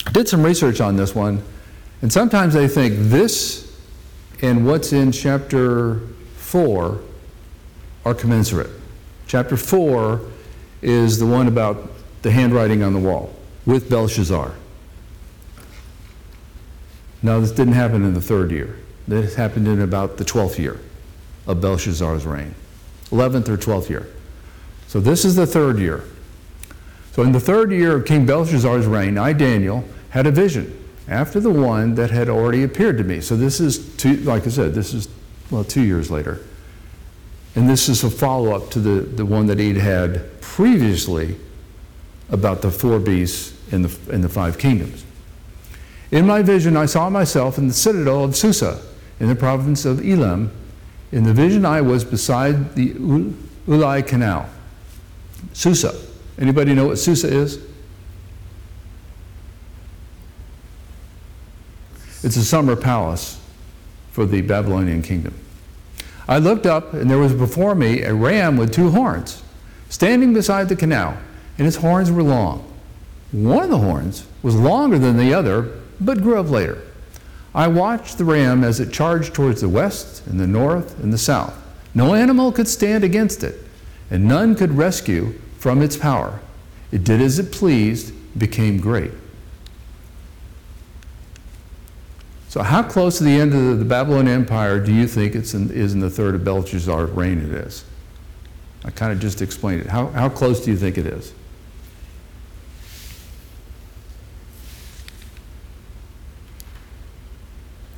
I 0.06 0.12
did 0.12 0.28
some 0.28 0.44
research 0.44 0.80
on 0.80 0.96
this 0.96 1.14
one, 1.16 1.44
and 2.02 2.14
sometimes 2.14 2.54
they 2.54 2.68
think 2.68 2.94
this 2.98 3.70
and 4.42 4.66
what's 4.66 4.94
in 4.94 5.12
chapter 5.12 6.00
4 6.38 7.00
are 8.06 8.14
commensurate. 8.14 8.70
Chapter 9.28 9.58
4 9.58 10.22
is 10.82 11.20
the 11.20 11.26
one 11.26 11.48
about 11.48 11.92
the 12.22 12.32
handwriting 12.32 12.84
on 12.84 12.94
the 12.94 13.00
wall 13.00 13.34
with 13.66 13.90
Belshazzar. 13.90 14.54
No, 17.22 17.42
this 17.42 17.52
didn't 17.52 17.74
happen 17.74 18.04
in 18.04 18.14
the 18.14 18.22
third 18.22 18.52
year. 18.52 18.78
This 19.08 19.36
happened 19.36 19.68
in 19.68 19.82
about 19.82 20.18
the 20.18 20.24
12th 20.24 20.58
year 20.58 20.80
of 21.48 21.62
Belshazzar's 21.62 22.26
reign, 22.26 22.56
11th 23.10 23.50
or 23.50 23.58
12th 23.58 23.90
year. 23.90 24.08
So 24.88 25.00
this 25.00 25.26
is 25.26 25.36
the 25.36 25.46
third 25.46 25.80
year. 25.80 26.04
So 27.12 27.24
in 27.24 27.32
the 27.32 27.40
third 27.40 27.72
year 27.72 27.98
of 27.98 28.06
King 28.06 28.26
Belshazzar's 28.26 28.86
reign, 28.86 29.18
I, 29.18 29.34
Daniel, 29.34 29.84
had 30.12 30.28
a 30.28 30.32
vision 30.32 30.76
after 31.08 31.40
the 31.40 31.50
one 31.50 31.96
that 31.96 32.12
had 32.12 32.30
already 32.30 32.64
appeared 32.64 32.98
to 33.00 33.04
me. 33.04 33.20
So 33.20 33.36
this 33.36 33.60
is, 33.60 33.96
two, 33.98 34.18
like 34.18 34.46
I 34.46 34.50
said, 34.50 34.74
this 34.74 34.94
is, 34.94 35.10
well, 35.50 35.64
two 35.64 35.82
years 35.82 36.12
later. 36.12 36.42
And 37.56 37.68
this 37.68 37.90
is 37.90 38.04
a 38.04 38.10
follow 38.10 38.56
up 38.56 38.70
to 38.72 38.80
the, 38.80 39.02
the 39.02 39.26
one 39.26 39.48
that 39.48 39.60
he'd 39.60 39.78
had 39.78 40.40
previously 40.40 41.36
about 42.30 42.62
the 42.62 42.70
four 42.70 43.00
beasts 43.00 43.54
and 43.74 43.84
the, 43.84 44.14
and 44.14 44.24
the 44.24 44.30
five 44.30 44.58
kingdoms. 44.60 45.04
In 46.12 46.26
my 46.26 46.42
vision, 46.42 46.76
I 46.76 46.86
saw 46.86 47.10
myself 47.10 47.58
in 47.58 47.68
the 47.68 47.74
citadel 47.74 48.24
of 48.24 48.36
Susa, 48.36 48.82
in 49.20 49.28
the 49.28 49.36
province 49.36 49.86
of 49.86 50.06
Elam. 50.06 50.52
In 51.12 51.24
the 51.24 51.34
vision, 51.34 51.66
I 51.66 51.82
was 51.82 52.04
beside 52.04 52.76
the 52.76 52.94
Ul- 52.94 53.34
Ulai 53.68 54.06
Canal. 54.06 54.50
Susa. 55.54 55.94
Anybody 56.40 56.74
know 56.74 56.88
what 56.88 56.98
Susa 56.98 57.28
is? 57.28 57.60
It's 62.24 62.36
a 62.36 62.44
summer 62.44 62.76
palace 62.76 63.40
for 64.12 64.26
the 64.26 64.42
Babylonian 64.42 65.02
kingdom. 65.02 65.34
I 66.28 66.38
looked 66.38 66.66
up, 66.66 66.94
and 66.94 67.10
there 67.10 67.18
was 67.18 67.34
before 67.34 67.76
me 67.76 68.04
a 68.04 68.14
ram 68.14 68.58
with 68.58 68.74
two 68.74 68.92
horns, 68.92 69.42
standing 69.90 70.34
beside 70.34 70.70
the 70.70 70.76
canal, 70.76 71.18
and 71.58 71.66
its 71.68 71.78
horns 71.78 72.12
were 72.12 72.24
long. 72.24 72.72
One 73.32 73.64
of 73.64 73.70
the 73.70 73.78
horns 73.78 74.26
was 74.44 74.56
longer 74.56 75.00
than 75.00 75.18
the 75.18 75.34
other, 75.34 75.72
but 76.00 76.22
grew 76.22 76.40
up 76.40 76.50
later. 76.50 76.82
I 77.54 77.68
watched 77.68 78.18
the 78.18 78.26
ram 78.26 78.64
as 78.64 78.80
it 78.80 78.94
charged 78.94 79.34
towards 79.34 79.62
the 79.62 79.70
west 79.70 80.26
and 80.28 80.40
the 80.40 80.48
north 80.48 81.02
and 81.04 81.12
the 81.12 81.18
south. 81.18 81.56
No 81.94 82.14
animal 82.14 82.52
could 82.52 82.68
stand 82.68 83.04
against 83.04 83.44
it, 83.44 83.60
and 84.12 84.28
none 84.28 84.56
could 84.56 84.74
rescue 84.74 85.34
from 85.58 85.82
its 85.82 85.98
power. 85.98 86.40
It 86.92 87.04
did 87.04 87.22
as 87.22 87.40
it 87.40 87.52
pleased, 87.52 88.14
became 88.38 88.80
great. 88.80 89.12
So, 92.50 92.64
how 92.64 92.82
close 92.82 93.20
to 93.20 93.24
the 93.24 93.40
end 93.40 93.54
of 93.54 93.78
the 93.78 93.86
Babylon 93.86 94.28
Empire 94.28 94.80
do 94.80 94.92
you 94.92 95.08
think 95.08 95.36
it's 95.36 95.54
is 95.54 95.94
in 95.94 96.00
the 96.00 96.10
third 96.10 96.34
of 96.34 96.44
Belshazzar's 96.44 97.12
reign 97.12 97.40
it 97.40 97.52
is? 97.52 97.86
I 98.84 98.92
kind 98.92 99.12
of 99.12 99.20
just 99.20 99.42
explained 99.42 99.82
it. 99.82 99.88
How, 99.88 100.08
how 100.08 100.30
close 100.30 100.64
do 100.64 100.72
you 100.72 100.78
think 100.78 100.98
it 100.98 101.06
is? 101.06 101.34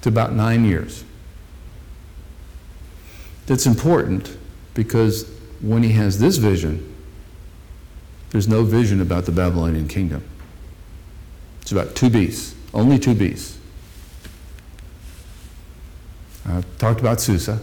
It's 0.02 0.08
about 0.08 0.34
nine 0.34 0.66
years. 0.66 1.04
That's 3.46 3.68
important 3.68 4.36
because 4.74 5.30
when 5.60 5.84
he 5.84 5.92
has 5.92 6.18
this 6.18 6.38
vision, 6.38 6.92
there's 8.32 8.48
no 8.48 8.64
vision 8.64 9.00
about 9.00 9.26
the 9.26 9.32
Babylonian 9.32 9.88
kingdom. 9.88 10.24
It's 11.62 11.72
about 11.72 11.94
two 11.94 12.10
beasts, 12.10 12.56
only 12.74 12.98
two 12.98 13.14
beasts. 13.14 13.60
I've 16.48 16.66
talked 16.80 17.00
about 17.00 17.22
Susa. 17.22 17.60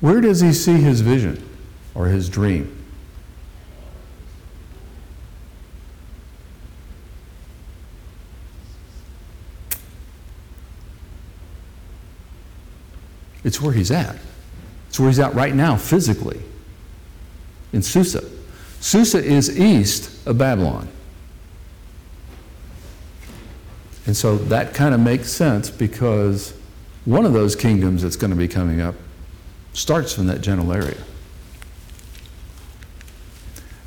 Where 0.00 0.22
does 0.22 0.40
he 0.40 0.54
see 0.54 0.80
his 0.80 1.02
vision 1.02 1.46
or 1.94 2.06
his 2.06 2.30
dream? 2.30 2.79
It's 13.44 13.60
where 13.60 13.72
he's 13.72 13.90
at. 13.90 14.16
It's 14.88 14.98
where 14.98 15.08
he's 15.08 15.18
at 15.18 15.34
right 15.34 15.54
now, 15.54 15.76
physically, 15.76 16.40
in 17.72 17.82
Susa. 17.82 18.24
Susa 18.80 19.22
is 19.22 19.58
east 19.58 20.26
of 20.26 20.38
Babylon. 20.38 20.88
And 24.06 24.16
so 24.16 24.36
that 24.36 24.74
kind 24.74 24.94
of 24.94 25.00
makes 25.00 25.30
sense 25.30 25.70
because 25.70 26.54
one 27.04 27.24
of 27.24 27.32
those 27.32 27.54
kingdoms 27.54 28.02
that's 28.02 28.16
going 28.16 28.30
to 28.30 28.36
be 28.36 28.48
coming 28.48 28.80
up 28.80 28.94
starts 29.72 30.12
from 30.12 30.26
that 30.26 30.40
general 30.40 30.72
area. 30.72 30.98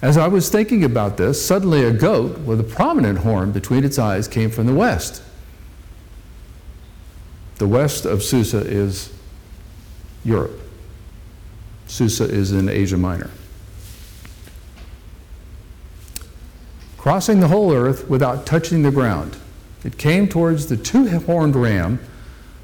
As 0.02 0.18
I 0.18 0.28
was 0.28 0.50
thinking 0.50 0.84
about 0.84 1.18
this, 1.18 1.44
suddenly 1.44 1.84
a 1.84 1.92
goat 1.92 2.40
with 2.40 2.60
a 2.60 2.64
prominent 2.64 3.20
horn 3.20 3.52
between 3.52 3.84
its 3.84 3.98
eyes 3.98 4.28
came 4.28 4.50
from 4.50 4.66
the 4.66 4.74
west. 4.74 5.22
The 7.56 7.68
west 7.68 8.06
of 8.06 8.22
Susa 8.22 8.60
is 8.60 9.14
Europe. 10.24 10.60
Susa 11.88 12.26
is 12.26 12.52
in 12.52 12.70
Asia 12.70 12.98
Minor. 12.98 13.30
Crossing 16.98 17.42
the 17.42 17.50
whole 17.50 17.74
earth 17.74 18.08
without 18.10 18.46
touching 18.46 18.84
the 18.84 18.92
ground, 18.92 19.36
it 19.84 19.98
came 19.98 20.28
towards 20.28 20.68
the 20.68 20.78
two 20.78 21.20
horned 21.20 21.56
ram 21.56 22.00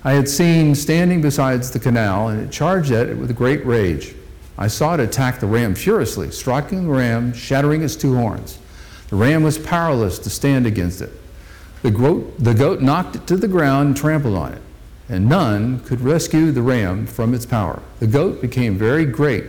I 0.03 0.13
had 0.13 0.29
seen 0.29 0.75
standing 0.75 1.21
beside 1.21 1.61
the 1.63 1.79
canal, 1.79 2.29
and 2.29 2.41
it 2.41 2.51
charged 2.51 2.91
at 2.91 3.09
it 3.09 3.17
with 3.17 3.35
great 3.35 3.65
rage. 3.65 4.15
I 4.57 4.67
saw 4.67 4.93
it 4.93 5.01
attack 5.01 5.39
the 5.39 5.47
ram 5.47 5.75
furiously, 5.75 6.31
striking 6.31 6.85
the 6.85 6.93
ram, 6.93 7.33
shattering 7.33 7.81
its 7.81 7.97
two 7.97 8.15
horns. 8.15 8.59
The 9.09 9.17
ram 9.17 9.43
was 9.43 9.57
powerless 9.57 10.17
to 10.19 10.29
stand 10.29 10.65
against 10.65 11.01
it. 11.01 11.11
The 11.81 11.91
goat, 11.91 12.33
the 12.39 12.53
goat 12.53 12.81
knocked 12.81 13.17
it 13.17 13.27
to 13.27 13.35
the 13.35 13.47
ground 13.47 13.87
and 13.87 13.97
trampled 13.97 14.35
on 14.35 14.53
it, 14.53 14.61
and 15.09 15.27
none 15.27 15.79
could 15.81 16.01
rescue 16.01 16.51
the 16.51 16.61
ram 16.61 17.07
from 17.07 17.33
its 17.33 17.45
power. 17.45 17.81
The 17.99 18.07
goat 18.07 18.41
became 18.41 18.77
very 18.77 19.05
great, 19.05 19.45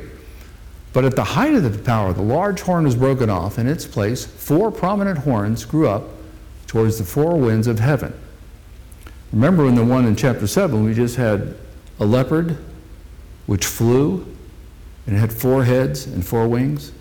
but 0.95 1.05
at 1.05 1.15
the 1.15 1.23
height 1.23 1.55
of 1.55 1.63
the 1.63 1.79
power, 1.79 2.13
the 2.15 2.23
large 2.23 2.63
horn 2.63 2.85
was 2.85 2.97
broken 2.97 3.29
off. 3.29 3.59
And 3.59 3.69
in 3.69 3.75
its 3.75 3.87
place, 3.87 4.25
four 4.25 4.73
prominent 4.73 5.19
horns 5.19 5.65
grew 5.65 5.87
up 5.87 6.05
towards 6.67 6.99
the 6.99 7.05
four 7.05 7.37
winds 7.37 7.67
of 7.67 7.79
heaven. 7.79 8.15
Remember 9.33 9.67
in 9.67 9.75
the 9.75 9.85
one 9.85 10.07
in 10.07 10.17
chapter 10.17 10.47
7, 10.47 10.83
we 10.83 10.95
just 10.95 11.17
had 11.17 11.55
a 12.01 12.07
leopard 12.07 12.57
which 13.47 13.67
flew 13.67 14.27
and 15.07 15.17
had 15.17 15.33
four 15.33 15.65
heads 15.65 16.07
and 16.07 16.27
four 16.27 16.49
wings. 16.49 16.93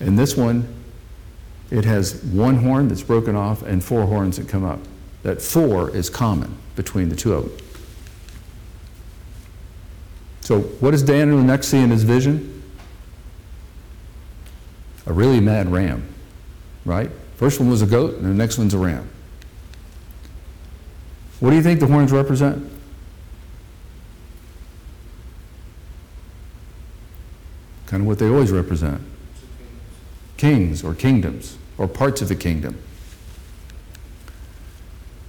In 0.00 0.16
this 0.16 0.36
one, 0.36 0.66
it 1.70 1.84
has 1.84 2.22
one 2.24 2.56
horn 2.56 2.88
that's 2.88 3.02
broken 3.02 3.36
off 3.36 3.62
and 3.62 3.82
four 3.82 4.06
horns 4.06 4.36
that 4.36 4.48
come 4.48 4.64
up. 4.64 4.80
That 5.22 5.40
four 5.40 5.88
is 5.90 6.10
common 6.10 6.58
between 6.76 7.08
the 7.08 7.16
two 7.16 7.34
of 7.34 7.44
them. 7.44 7.66
So, 10.40 10.60
what 10.60 10.90
does 10.90 11.02
Daniel 11.02 11.38
next 11.38 11.68
see 11.68 11.78
in 11.78 11.90
his 11.90 12.02
vision? 12.02 12.62
A 15.06 15.12
really 15.12 15.40
mad 15.40 15.70
ram, 15.70 16.06
right? 16.84 17.10
First 17.36 17.60
one 17.60 17.68
was 17.70 17.82
a 17.82 17.86
goat, 17.86 18.14
and 18.16 18.24
the 18.24 18.34
next 18.34 18.58
one's 18.58 18.74
a 18.74 18.78
ram. 18.78 19.08
What 21.40 21.50
do 21.50 21.56
you 21.56 21.62
think 21.62 21.80
the 21.80 21.86
horns 21.86 22.12
represent? 22.12 22.70
Kind 27.86 28.02
of 28.02 28.06
what 28.06 28.18
they 28.18 28.28
always 28.28 28.50
represent 28.50 29.02
kings 30.42 30.82
or 30.82 30.92
kingdoms 30.92 31.56
or 31.78 31.86
parts 31.86 32.20
of 32.20 32.28
a 32.28 32.34
kingdom. 32.34 32.76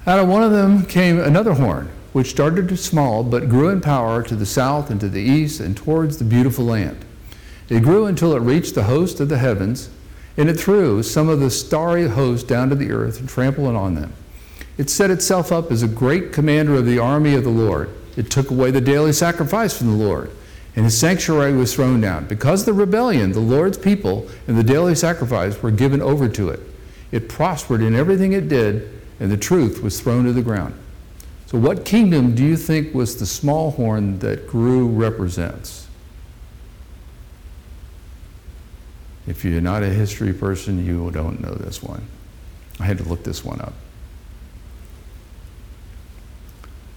Out 0.05 0.19
of 0.19 0.27
one 0.27 0.43
of 0.43 0.51
them 0.51 0.85
came 0.85 1.17
another 1.17 1.53
horn, 1.53 1.89
which 2.11 2.31
started 2.31 2.77
small 2.77 3.23
but 3.23 3.47
grew 3.47 3.69
in 3.69 3.79
power 3.79 4.21
to 4.23 4.35
the 4.35 4.45
south 4.45 4.89
and 4.89 4.99
to 4.99 5.07
the 5.07 5.21
east 5.21 5.61
and 5.61 5.77
towards 5.77 6.17
the 6.17 6.25
beautiful 6.25 6.65
land. 6.65 7.05
It 7.69 7.83
grew 7.83 8.05
until 8.05 8.35
it 8.35 8.41
reached 8.41 8.75
the 8.75 8.83
host 8.83 9.21
of 9.21 9.29
the 9.29 9.37
heavens, 9.37 9.89
and 10.35 10.49
it 10.49 10.59
threw 10.59 11.03
some 11.03 11.29
of 11.29 11.39
the 11.39 11.49
starry 11.49 12.09
host 12.09 12.49
down 12.49 12.67
to 12.67 12.75
the 12.75 12.91
earth 12.91 13.21
and 13.21 13.29
trampled 13.29 13.77
on 13.77 13.95
them. 13.95 14.11
It 14.77 14.89
set 14.89 15.09
itself 15.09 15.53
up 15.53 15.71
as 15.71 15.83
a 15.83 15.87
great 15.87 16.33
commander 16.33 16.75
of 16.75 16.85
the 16.85 16.99
army 16.99 17.33
of 17.35 17.45
the 17.45 17.49
Lord. 17.49 17.89
It 18.17 18.29
took 18.29 18.51
away 18.51 18.71
the 18.71 18.81
daily 18.81 19.13
sacrifice 19.13 19.77
from 19.77 19.87
the 19.87 20.03
Lord, 20.03 20.31
and 20.75 20.83
his 20.83 20.97
sanctuary 20.97 21.53
was 21.53 21.73
thrown 21.73 22.01
down. 22.01 22.25
Because 22.25 22.61
of 22.61 22.65
the 22.65 22.73
rebellion, 22.73 23.31
the 23.31 23.39
Lord's 23.39 23.77
people 23.77 24.27
and 24.49 24.57
the 24.57 24.63
daily 24.63 24.95
sacrifice 24.95 25.63
were 25.63 25.71
given 25.71 26.01
over 26.01 26.27
to 26.27 26.49
it. 26.49 26.59
It 27.11 27.29
prospered 27.29 27.81
in 27.81 27.95
everything 27.95 28.33
it 28.33 28.49
did, 28.49 28.92
and 29.19 29.31
the 29.31 29.37
truth 29.37 29.81
was 29.81 29.99
thrown 29.99 30.25
to 30.25 30.33
the 30.33 30.41
ground. 30.41 30.75
So, 31.45 31.57
what 31.57 31.85
kingdom 31.85 32.35
do 32.35 32.43
you 32.43 32.57
think 32.57 32.93
was 32.93 33.17
the 33.17 33.25
small 33.25 33.71
horn 33.71 34.19
that 34.19 34.47
grew 34.47 34.87
represents? 34.87 35.87
If 39.27 39.45
you're 39.45 39.61
not 39.61 39.83
a 39.83 39.89
history 39.89 40.33
person, 40.33 40.85
you 40.85 41.09
don't 41.11 41.39
know 41.39 41.53
this 41.53 41.81
one. 41.81 42.05
I 42.79 42.85
had 42.85 42.97
to 42.97 43.03
look 43.03 43.23
this 43.23 43.45
one 43.45 43.61
up. 43.61 43.73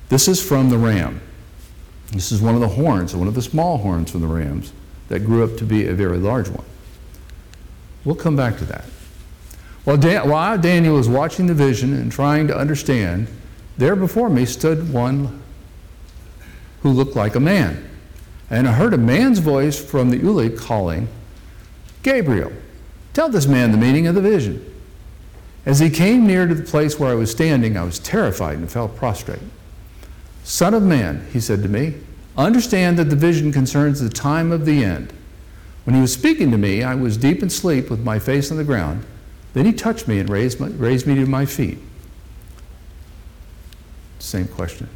This 0.09 0.29
is 0.29 0.43
from 0.43 0.71
the 0.71 0.79
ram. 0.79 1.21
This 2.13 2.33
is 2.33 2.41
one 2.41 2.55
of 2.55 2.61
the 2.61 2.69
horns, 2.69 3.15
one 3.15 3.29
of 3.29 3.35
the 3.35 3.43
small 3.43 3.79
horns 3.79 4.11
from 4.11 4.21
the 4.21 4.27
rams 4.27 4.73
that 5.09 5.21
grew 5.21 5.45
up 5.45 5.57
to 5.59 5.65
be 5.65 5.87
a 5.87 5.93
very 5.93 6.19
large 6.19 6.49
one. 6.49 6.65
We'll 8.05 8.15
come 8.15 8.37
back 8.37 8.59
to 8.59 8.65
that. 8.67 8.85
While, 9.87 9.99
Dan- 9.99 10.29
while 10.29 10.59
Daniel 10.59 10.97
was 10.97 11.09
watching 11.09 11.47
the 11.47 11.55
vision 11.55 11.95
and 11.95 12.11
trying 12.11 12.49
to 12.49 12.59
understand, 12.59 13.29
there 13.79 13.95
before 13.95 14.29
me 14.29 14.45
stood 14.45 14.93
one 14.93 15.41
who 16.81 16.91
looked 16.91 17.15
like 17.15 17.37
a 17.37 17.41
man. 17.41 17.89
And 18.51 18.67
I 18.67 18.73
heard 18.73 18.95
a 18.95 18.99
man's 18.99 19.39
voice 19.39 19.79
from 19.83 20.11
the 20.11 20.19
Ulai 20.19 20.59
calling, 20.59 21.07
Gabriel, 22.03 22.51
tell 23.13 23.29
this 23.29 23.47
man 23.47 23.71
the 23.71 23.79
meaning 23.79 24.09
of 24.09 24.17
the 24.17 24.21
vision. 24.21 24.61
As 25.65 25.79
he 25.79 25.89
came 25.89 26.27
near 26.27 26.49
to 26.49 26.55
the 26.57 26.65
place 26.65 26.99
where 26.99 27.13
I 27.13 27.15
was 27.15 27.31
standing, 27.31 27.77
I 27.77 27.85
was 27.85 28.01
terrified 28.01 28.59
and 28.59 28.69
fell 28.69 28.89
prostrate. 28.89 29.39
Son 30.43 30.75
of 30.75 30.83
man, 30.83 31.29
he 31.33 31.39
said 31.39 31.63
to 31.63 31.69
me, 31.69 31.95
understand 32.37 32.99
that 32.99 33.09
the 33.09 33.15
vision 33.15 33.53
concerns 33.53 34.01
the 34.01 34.09
time 34.09 34.51
of 34.51 34.67
the 34.67 34.83
end. 34.83 35.13
When 35.85 35.95
he 35.95 36.01
was 36.01 36.13
speaking 36.13 36.51
to 36.51 36.59
me, 36.59 36.83
I 36.83 36.97
was 36.97 37.17
deep 37.17 37.41
in 37.41 37.51
sleep 37.51 37.89
with 37.89 38.01
my 38.01 38.19
face 38.19 38.51
on 38.51 38.57
the 38.57 38.65
ground. 38.65 39.05
Then 39.57 39.65
he 39.65 39.73
touched 39.73 40.07
me 40.07 40.19
and 40.19 40.29
raised, 40.29 40.61
my, 40.61 40.67
raised 40.67 41.07
me 41.07 41.15
to 41.15 41.25
my 41.25 41.47
feet. 41.47 41.79
Same 44.19 44.47
question. 44.47 44.87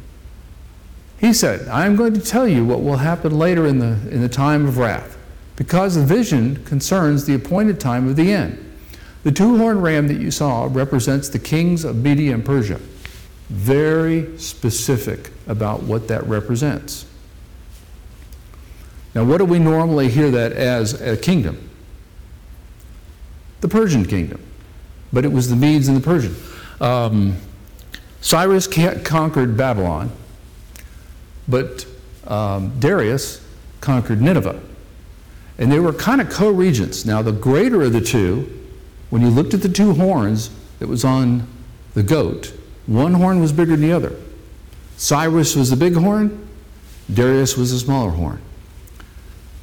He 1.19 1.33
said, 1.33 1.67
I 1.67 1.87
am 1.87 1.95
going 1.95 2.13
to 2.13 2.21
tell 2.21 2.47
you 2.47 2.63
what 2.63 2.83
will 2.83 2.97
happen 2.97 3.39
later 3.39 3.65
in 3.65 3.79
the, 3.79 3.97
in 4.11 4.21
the 4.21 4.29
time 4.29 4.67
of 4.67 4.77
wrath, 4.77 5.17
because 5.55 5.95
the 5.95 6.05
vision 6.05 6.63
concerns 6.63 7.25
the 7.25 7.33
appointed 7.33 7.79
time 7.79 8.07
of 8.07 8.15
the 8.15 8.31
end. 8.31 8.73
The 9.23 9.31
two 9.31 9.57
horned 9.57 9.81
ram 9.81 10.07
that 10.09 10.21
you 10.21 10.29
saw 10.29 10.69
represents 10.69 11.27
the 11.27 11.39
kings 11.39 11.83
of 11.83 11.95
Media 11.95 12.35
and 12.35 12.45
Persia. 12.45 12.79
Very 13.49 14.37
specific 14.37 15.31
about 15.47 15.81
what 15.81 16.07
that 16.09 16.23
represents. 16.27 17.07
Now, 19.15 19.23
what 19.23 19.39
do 19.39 19.45
we 19.45 19.57
normally 19.57 20.07
hear 20.07 20.29
that 20.29 20.51
as 20.51 21.01
a 21.01 21.17
kingdom? 21.17 21.67
The 23.61 23.67
Persian 23.67 24.05
kingdom. 24.05 24.39
But 25.13 25.25
it 25.25 25.31
was 25.31 25.49
the 25.49 25.55
Medes 25.55 25.87
and 25.87 25.97
the 25.97 26.01
Persian. 26.01 26.35
Um, 26.79 27.37
Cyrus 28.21 28.67
conquered 28.67 29.57
Babylon, 29.57 30.11
but 31.47 31.85
um, 32.27 32.79
Darius 32.79 33.45
conquered 33.81 34.21
Nineveh. 34.21 34.61
And 35.57 35.71
they 35.71 35.79
were 35.79 35.93
kind 35.93 36.21
of 36.21 36.29
co 36.29 36.49
regents. 36.49 37.05
Now, 37.05 37.21
the 37.21 37.31
greater 37.31 37.83
of 37.83 37.93
the 37.93 38.01
two, 38.01 38.51
when 39.09 39.21
you 39.21 39.29
looked 39.29 39.53
at 39.53 39.61
the 39.61 39.69
two 39.69 39.93
horns 39.93 40.49
that 40.79 40.87
was 40.87 41.03
on 41.03 41.47
the 41.93 42.03
goat, 42.03 42.53
one 42.87 43.13
horn 43.13 43.41
was 43.41 43.51
bigger 43.51 43.71
than 43.71 43.81
the 43.81 43.91
other. 43.91 44.15
Cyrus 44.97 45.55
was 45.55 45.69
the 45.69 45.75
big 45.75 45.95
horn, 45.95 46.47
Darius 47.11 47.57
was 47.57 47.71
the 47.71 47.79
smaller 47.79 48.11
horn. 48.11 48.41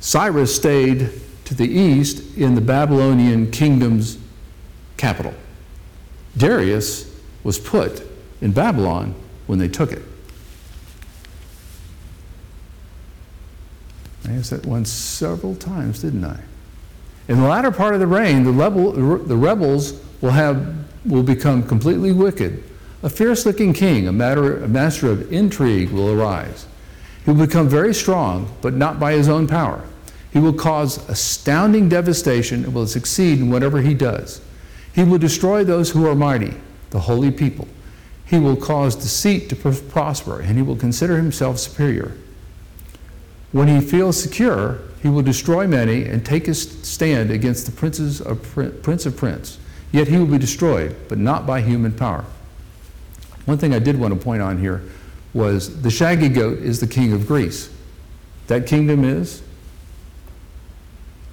Cyrus 0.01 0.55
stayed 0.55 1.11
to 1.45 1.55
the 1.55 1.69
east 1.69 2.37
in 2.37 2.55
the 2.55 2.61
Babylonian 2.61 3.51
kingdom's 3.51 4.19
capital. 4.99 5.33
Darius 6.37 7.11
was 7.43 7.59
put 7.59 8.03
in 8.43 8.53
Babylon 8.53 9.15
when 9.47 9.59
they 9.59 9.69
took 9.69 9.93
it. 9.93 10.03
I 14.27 14.33
asked 14.33 14.51
that 14.51 14.67
one 14.67 14.85
several 14.85 15.55
times, 15.55 16.03
didn't 16.03 16.25
I? 16.25 16.39
In 17.29 17.41
the 17.41 17.49
latter 17.49 17.71
part 17.71 17.95
of 17.95 18.01
the 18.01 18.07
reign, 18.07 18.45
the, 18.45 18.53
level, 18.53 18.93
the 18.93 19.37
rebels 19.37 19.99
will, 20.21 20.31
have, 20.31 20.75
will 21.07 21.23
become 21.23 21.63
completely 21.63 22.13
wicked. 22.13 22.63
A 23.03 23.09
fierce 23.09 23.47
looking 23.47 23.73
king, 23.73 24.09
a, 24.09 24.13
matter, 24.13 24.63
a 24.63 24.69
master 24.69 25.11
of 25.11 25.33
intrigue, 25.33 25.91
will 25.91 26.11
arise. 26.11 26.67
He 27.25 27.31
will 27.31 27.47
become 27.47 27.69
very 27.69 27.95
strong, 27.95 28.55
but 28.61 28.75
not 28.75 28.99
by 28.99 29.13
his 29.13 29.29
own 29.29 29.47
power. 29.47 29.85
He 30.33 30.39
will 30.39 30.53
cause 30.53 31.09
astounding 31.09 31.89
devastation 31.89 32.65
and 32.65 32.75
will 32.75 32.87
succeed 32.87 33.41
in 33.41 33.51
whatever 33.51 33.81
he 33.81 33.95
does. 33.95 34.41
He 34.99 35.05
will 35.05 35.19
destroy 35.19 35.63
those 35.63 35.91
who 35.91 36.09
are 36.09 36.17
mighty, 36.17 36.55
the 36.91 36.99
holy 36.99 37.31
people. 37.31 37.69
He 38.25 38.37
will 38.37 38.57
cause 38.57 38.97
deceit 38.97 39.49
to 39.51 39.55
prosper, 39.55 40.41
and 40.41 40.57
he 40.57 40.63
will 40.63 40.75
consider 40.75 41.17
himself 41.17 41.61
superior. 41.61 42.17
When 43.53 43.69
he 43.69 43.81
feels 43.81 44.21
secure, 44.21 44.81
he 45.01 45.09
will 45.09 45.23
destroy 45.23 45.69
many 45.69 46.03
and 46.03 46.27
take 46.27 46.47
his 46.47 46.69
stand 46.83 47.31
against 47.31 47.67
the 47.67 47.71
princes 47.71 48.21
of 48.21 48.43
prince 48.83 49.07
of 49.07 49.17
prince. 49.17 49.61
Yet 49.93 50.09
he 50.09 50.17
will 50.17 50.27
be 50.27 50.37
destroyed, 50.37 50.97
but 51.09 51.19
not 51.19 51.47
by 51.47 51.61
human 51.61 51.93
power. 51.93 52.25
One 53.45 53.57
thing 53.57 53.73
I 53.73 53.79
did 53.79 54.01
want 54.01 54.15
to 54.15 54.19
point 54.19 54.43
on 54.43 54.59
here 54.59 54.83
was 55.33 55.81
the 55.83 55.91
shaggy 55.91 56.29
goat 56.29 56.59
is 56.59 56.81
the 56.81 56.89
king 56.89 57.13
of 57.13 57.29
Greece. 57.29 57.71
That 58.49 58.67
kingdom 58.67 59.05
is 59.05 59.45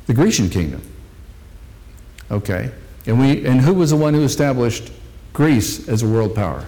the 0.05 0.13
Grecian 0.13 0.51
kingdom. 0.51 0.83
Okay. 2.29 2.71
And 3.07 3.19
we 3.19 3.45
and 3.45 3.61
who 3.61 3.73
was 3.73 3.91
the 3.91 3.95
one 3.95 4.13
who 4.13 4.23
established 4.23 4.91
Greece 5.33 5.87
as 5.87 6.01
a 6.01 6.07
world 6.07 6.35
power? 6.35 6.67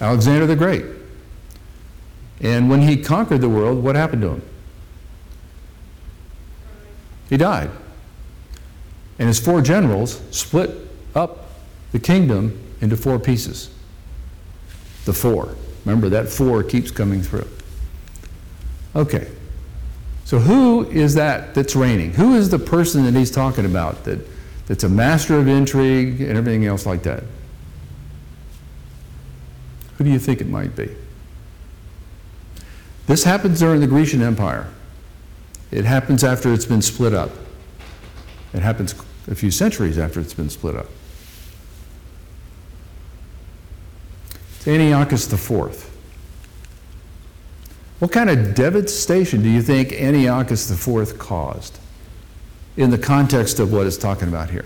Alexander 0.00 0.46
the 0.46 0.56
Great. 0.56 0.84
And 2.40 2.70
when 2.70 2.82
he 2.82 2.96
conquered 2.96 3.42
the 3.42 3.48
world, 3.48 3.82
what 3.82 3.96
happened 3.96 4.22
to 4.22 4.28
him? 4.30 4.42
He 7.28 7.36
died. 7.36 7.70
And 9.18 9.28
his 9.28 9.38
four 9.38 9.60
generals 9.60 10.22
split 10.30 10.70
up 11.14 11.50
the 11.92 11.98
kingdom 11.98 12.58
into 12.80 12.96
four 12.96 13.18
pieces. 13.18 13.70
The 15.04 15.12
four. 15.12 15.54
Remember, 15.84 16.08
that 16.08 16.28
four 16.28 16.62
keeps 16.62 16.90
coming 16.90 17.22
through. 17.22 17.48
Okay. 18.96 19.30
So, 20.30 20.38
who 20.38 20.88
is 20.90 21.14
that 21.16 21.54
that's 21.54 21.74
reigning? 21.74 22.12
Who 22.12 22.36
is 22.36 22.50
the 22.50 22.58
person 22.60 23.04
that 23.04 23.18
he's 23.18 23.32
talking 23.32 23.64
about 23.64 24.04
that, 24.04 24.20
that's 24.68 24.84
a 24.84 24.88
master 24.88 25.36
of 25.36 25.48
intrigue 25.48 26.20
and 26.20 26.38
everything 26.38 26.64
else 26.66 26.86
like 26.86 27.02
that? 27.02 27.24
Who 29.98 30.04
do 30.04 30.10
you 30.10 30.20
think 30.20 30.40
it 30.40 30.46
might 30.46 30.76
be? 30.76 30.88
This 33.08 33.24
happens 33.24 33.58
during 33.58 33.80
the 33.80 33.88
Grecian 33.88 34.22
Empire. 34.22 34.68
It 35.72 35.84
happens 35.84 36.22
after 36.22 36.52
it's 36.52 36.64
been 36.64 36.82
split 36.82 37.12
up. 37.12 37.32
It 38.52 38.62
happens 38.62 38.94
a 39.26 39.34
few 39.34 39.50
centuries 39.50 39.98
after 39.98 40.20
it's 40.20 40.34
been 40.34 40.48
split 40.48 40.76
up. 40.76 40.86
It's 44.58 44.68
Antiochus 44.68 45.32
IV. 45.32 45.89
What 48.00 48.12
kind 48.12 48.30
of 48.30 48.54
devastation 48.54 49.42
do 49.42 49.50
you 49.50 49.60
think 49.60 49.92
Antiochus 49.92 50.70
IV 50.70 51.18
caused 51.18 51.78
in 52.78 52.90
the 52.90 52.96
context 52.96 53.60
of 53.60 53.72
what 53.72 53.86
it's 53.86 53.98
talking 53.98 54.26
about 54.26 54.48
here? 54.48 54.64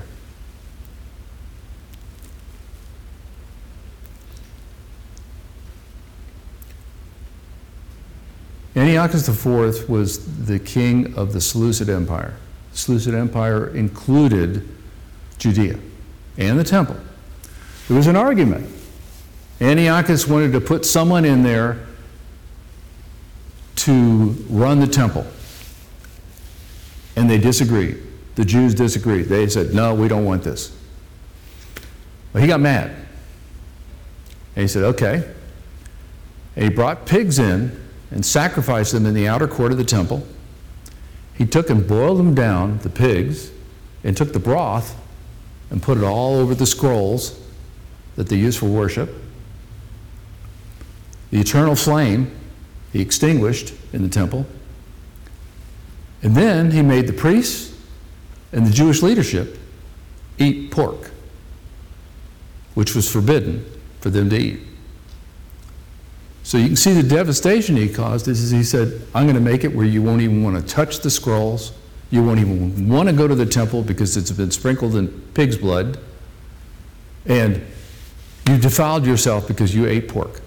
Antiochus 8.76 9.28
IV 9.28 9.88
was 9.88 10.46
the 10.46 10.60
king 10.60 11.16
of 11.16 11.32
the 11.32 11.40
Seleucid 11.40 11.88
Empire. 11.88 12.36
The 12.70 12.78
Seleucid 12.78 13.14
Empire 13.14 13.68
included 13.68 14.68
Judea 15.38 15.80
and 16.38 16.56
the 16.56 16.64
temple. 16.64 16.96
There 17.88 17.96
was 17.96 18.06
an 18.06 18.14
argument. 18.14 18.70
Antiochus 19.60 20.28
wanted 20.28 20.52
to 20.52 20.60
put 20.60 20.84
someone 20.84 21.24
in 21.24 21.42
there 21.42 21.84
to 23.84 24.34
run 24.48 24.80
the 24.80 24.86
temple. 24.86 25.26
And 27.16 27.28
they 27.28 27.38
disagreed. 27.38 28.00
The 28.34 28.44
Jews 28.44 28.74
disagreed. 28.74 29.26
They 29.26 29.46
said, 29.48 29.74
no, 29.74 29.94
we 29.94 30.08
don't 30.08 30.24
want 30.24 30.42
this. 30.42 30.76
Well, 32.32 32.42
he 32.42 32.48
got 32.48 32.60
mad. 32.60 32.90
And 34.56 34.62
he 34.62 34.68
said, 34.68 34.84
okay. 34.84 35.30
And 36.56 36.64
he 36.64 36.70
brought 36.70 37.04
pigs 37.04 37.38
in 37.38 37.78
and 38.10 38.24
sacrificed 38.24 38.92
them 38.92 39.04
in 39.04 39.12
the 39.12 39.28
outer 39.28 39.46
court 39.46 39.70
of 39.70 39.78
the 39.78 39.84
temple. 39.84 40.26
He 41.34 41.44
took 41.44 41.68
and 41.68 41.86
boiled 41.86 42.18
them 42.18 42.34
down, 42.34 42.78
the 42.78 42.90
pigs, 42.90 43.50
and 44.02 44.16
took 44.16 44.32
the 44.32 44.38
broth 44.38 44.96
and 45.70 45.82
put 45.82 45.98
it 45.98 46.04
all 46.04 46.36
over 46.36 46.54
the 46.54 46.66
scrolls 46.66 47.38
that 48.16 48.28
they 48.28 48.36
used 48.36 48.58
for 48.58 48.66
worship. 48.66 49.10
The 51.30 51.40
eternal 51.40 51.76
flame 51.76 52.34
he 52.94 53.02
extinguished 53.02 53.74
in 53.92 54.02
the 54.02 54.08
temple. 54.08 54.46
And 56.22 56.34
then 56.34 56.70
he 56.70 56.80
made 56.80 57.08
the 57.08 57.12
priests 57.12 57.76
and 58.52 58.64
the 58.64 58.70
Jewish 58.70 59.02
leadership 59.02 59.58
eat 60.38 60.70
pork, 60.70 61.10
which 62.74 62.94
was 62.94 63.10
forbidden 63.10 63.66
for 64.00 64.10
them 64.10 64.30
to 64.30 64.36
eat. 64.38 64.60
So 66.44 66.56
you 66.56 66.68
can 66.68 66.76
see 66.76 66.92
the 66.92 67.02
devastation 67.02 67.74
he 67.74 67.88
caused 67.88 68.28
is 68.28 68.50
he 68.52 68.62
said, 68.62 69.02
I'm 69.12 69.24
going 69.24 69.34
to 69.34 69.40
make 69.40 69.64
it 69.64 69.74
where 69.74 69.86
you 69.86 70.00
won't 70.00 70.22
even 70.22 70.44
want 70.44 70.56
to 70.56 70.74
touch 70.74 71.00
the 71.00 71.10
scrolls. 71.10 71.72
You 72.10 72.22
won't 72.22 72.38
even 72.38 72.88
want 72.88 73.08
to 73.08 73.14
go 73.14 73.26
to 73.26 73.34
the 73.34 73.46
temple 73.46 73.82
because 73.82 74.16
it's 74.16 74.30
been 74.30 74.52
sprinkled 74.52 74.94
in 74.94 75.08
pig's 75.34 75.56
blood. 75.56 75.98
And 77.26 77.60
you 78.46 78.56
defiled 78.56 79.04
yourself 79.04 79.48
because 79.48 79.74
you 79.74 79.86
ate 79.86 80.08
pork. 80.08 80.42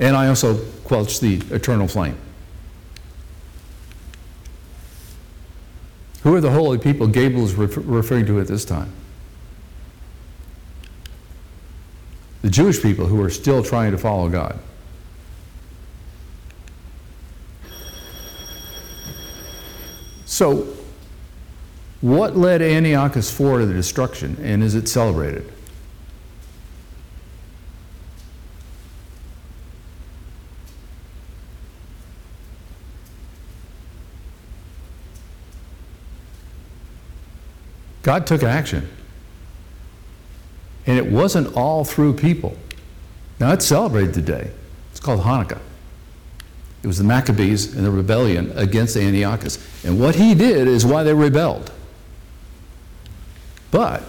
And 0.00 0.16
I 0.16 0.28
also 0.28 0.64
quench 0.84 1.20
the 1.20 1.36
eternal 1.50 1.88
flame. 1.88 2.16
Who 6.22 6.34
are 6.34 6.40
the 6.40 6.50
holy 6.50 6.78
people 6.78 7.06
Gabriel 7.06 7.44
is 7.44 7.54
refer- 7.54 7.80
referring 7.80 8.26
to 8.26 8.40
at 8.40 8.48
this 8.48 8.64
time? 8.64 8.92
The 12.42 12.50
Jewish 12.50 12.80
people 12.80 13.06
who 13.06 13.22
are 13.22 13.30
still 13.30 13.62
trying 13.62 13.92
to 13.92 13.98
follow 13.98 14.28
God. 14.28 14.58
So, 20.24 20.68
what 22.00 22.36
led 22.36 22.62
Antiochus 22.62 23.28
IV 23.32 23.58
to 23.58 23.66
the 23.66 23.72
destruction, 23.72 24.36
and 24.40 24.62
is 24.62 24.74
it 24.74 24.86
celebrated? 24.88 25.50
God 38.08 38.26
took 38.26 38.42
action. 38.42 38.88
And 40.86 40.96
it 40.96 41.04
wasn't 41.04 41.54
all 41.54 41.84
through 41.84 42.14
people. 42.14 42.56
Now, 43.38 43.52
it's 43.52 43.66
celebrated 43.66 44.14
today. 44.14 44.50
It's 44.90 44.98
called 44.98 45.20
Hanukkah. 45.20 45.60
It 46.82 46.86
was 46.86 46.96
the 46.96 47.04
Maccabees 47.04 47.76
and 47.76 47.84
the 47.84 47.90
rebellion 47.90 48.50
against 48.56 48.96
Antiochus. 48.96 49.58
And 49.84 50.00
what 50.00 50.14
he 50.14 50.34
did 50.34 50.68
is 50.68 50.86
why 50.86 51.02
they 51.02 51.12
rebelled. 51.12 51.70
But 53.70 54.02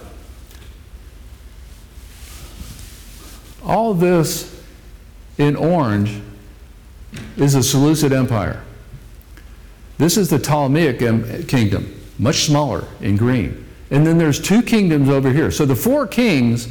all 3.62 3.92
this 3.92 4.64
in 5.36 5.56
orange 5.56 6.22
is 7.36 7.52
the 7.52 7.62
Seleucid 7.62 8.14
Empire. 8.14 8.64
This 9.98 10.16
is 10.16 10.30
the 10.30 10.38
Ptolemaic 10.38 11.00
kingdom, 11.48 12.00
much 12.18 12.46
smaller 12.46 12.88
in 13.02 13.18
green. 13.18 13.66
And 13.90 14.06
then 14.06 14.18
there's 14.18 14.40
two 14.40 14.62
kingdoms 14.62 15.08
over 15.08 15.32
here. 15.32 15.50
So 15.50 15.66
the 15.66 15.74
four 15.74 16.06
kings 16.06 16.68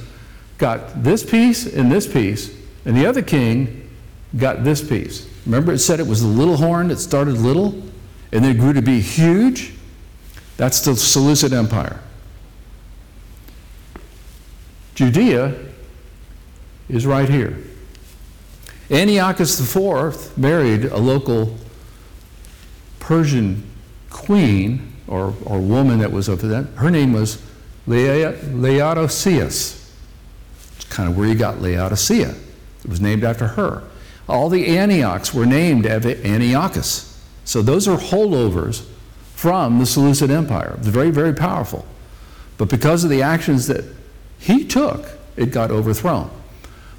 got 0.58 1.04
this 1.04 1.24
piece 1.24 1.66
and 1.66 1.92
this 1.92 2.08
piece, 2.08 2.56
and 2.86 2.96
the 2.96 3.06
other 3.06 3.22
king 3.22 3.90
got 4.38 4.64
this 4.64 4.88
piece. 4.88 5.28
Remember, 5.46 5.74
it 5.74 5.80
said 5.80 6.00
it 6.00 6.08
was 6.08 6.22
the 6.22 6.28
little 6.28 6.58
horn 6.58 6.90
that 6.90 7.00
started 7.00 7.36
little, 7.36 7.82
and 8.32 8.44
then 8.44 8.58
grew 8.58 8.74
to 8.74 8.82
be 8.82 9.02
huge? 9.02 9.74
That's 10.58 10.82
the 10.82 10.96
Seleucid 10.96 11.54
Empire. 11.54 12.02
Judea 14.96 15.56
is 16.90 17.06
right 17.06 17.30
here. 17.30 17.58
Antiochus 18.92 19.60
IV 19.60 20.38
married 20.38 20.86
a 20.86 20.98
local 20.98 21.58
Persian 23.00 23.64
queen 24.10 24.89
or, 25.10 25.34
or 25.46 25.60
woman 25.60 26.00
that 26.00 26.12
was 26.12 26.30
of 26.30 26.42
that. 26.42 26.66
Her 26.76 26.90
name 26.90 27.12
was 27.14 27.42
Laodiceus. 27.88 29.76
It's 30.76 30.86
kind 30.86 31.10
of 31.10 31.18
where 31.18 31.28
you 31.28 31.36
got 31.36 31.62
Laodicea. 31.62 32.30
It 32.30 32.90
was 32.90 33.02
named 33.02 33.24
after 33.24 33.48
her. 33.48 33.84
All 34.28 34.50
the 34.50 34.78
Antiochs 34.78 35.34
were 35.34 35.46
named 35.46 35.86
after 35.88 36.10
Antiochus. 36.24 37.20
So 37.44 37.62
those 37.64 37.88
are 37.88 37.98
holdovers 37.98 38.86
from 39.34 39.80
the 39.80 39.86
Seleucid 39.86 40.30
Empire. 40.30 40.76
It's 40.78 40.88
very, 40.88 41.10
very 41.10 41.34
powerful. 41.34 41.86
But 42.58 42.70
because 42.70 43.04
of 43.04 43.10
the 43.10 43.24
actions 43.24 43.66
that 43.68 43.86
he 44.38 44.64
took, 44.66 45.08
it 45.36 45.48
got 45.48 45.72
overthrown. 45.72 46.30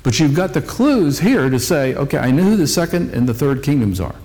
But 0.03 0.19
you've 0.19 0.35
got 0.35 0.55
the 0.55 0.63
clues 0.63 1.21
here 1.21 1.49
to 1.51 1.61
say, 1.61 1.95
okay, 1.95 2.19
I 2.19 2.31
know 2.31 2.43
who 2.43 2.57
the 2.57 2.67
second 2.67 3.15
and 3.15 3.29
the 3.29 3.35
third 3.35 3.63
kingdoms 3.63 4.01
are. 4.01 4.17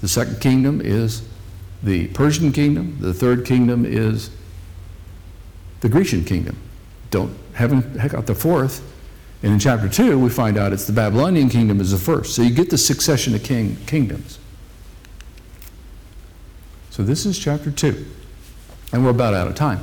The 0.00 0.08
second 0.08 0.40
kingdom 0.40 0.80
is 0.82 1.22
the 1.82 2.08
Persian 2.08 2.52
kingdom, 2.52 2.96
the 3.00 3.12
third 3.12 3.44
kingdom 3.44 3.84
is 3.84 4.30
the 5.80 5.88
Grecian 5.88 6.24
kingdom. 6.24 6.56
Don't 7.10 7.36
haven't 7.54 7.96
got 8.08 8.26
the 8.26 8.34
fourth. 8.34 8.88
And 9.42 9.52
in 9.52 9.58
chapter 9.58 9.88
two, 9.88 10.18
we 10.18 10.30
find 10.30 10.56
out 10.56 10.72
it's 10.72 10.86
the 10.86 10.92
Babylonian 10.92 11.48
kingdom 11.48 11.80
is 11.80 11.90
the 11.90 11.98
first. 11.98 12.36
So 12.36 12.42
you 12.42 12.50
get 12.54 12.70
the 12.70 12.78
succession 12.78 13.34
of 13.34 13.42
king, 13.42 13.76
kingdoms. 13.86 14.38
So 16.90 17.02
this 17.02 17.26
is 17.26 17.38
chapter 17.38 17.70
two. 17.70 18.06
And 18.92 19.04
we're 19.04 19.10
about 19.10 19.34
out 19.34 19.48
of 19.48 19.54
time. 19.54 19.82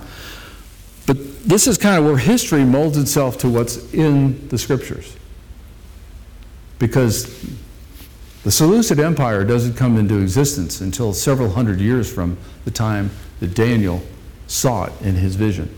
But 1.06 1.44
this 1.44 1.68
is 1.68 1.78
kind 1.78 1.98
of 1.98 2.06
where 2.06 2.18
history 2.18 2.64
molds 2.64 2.98
itself 2.98 3.38
to 3.40 3.50
what's 3.50 3.94
in 3.94 4.48
the 4.50 4.58
scriptures. 4.58 5.18
Because 6.78 7.46
the 8.44 8.52
Seleucid 8.52 9.00
Empire 9.00 9.44
doesn't 9.44 9.76
come 9.76 9.98
into 9.98 10.20
existence 10.20 10.82
until 10.82 11.14
several 11.14 11.50
hundred 11.50 11.80
years 11.80 12.12
from 12.12 12.38
the 12.66 12.72
time 12.72 13.12
that 13.40 13.54
Daniel 13.54 14.02
saw 14.48 14.86
it 14.86 14.94
in 15.02 15.16
his 15.16 15.36
vision. 15.36 15.76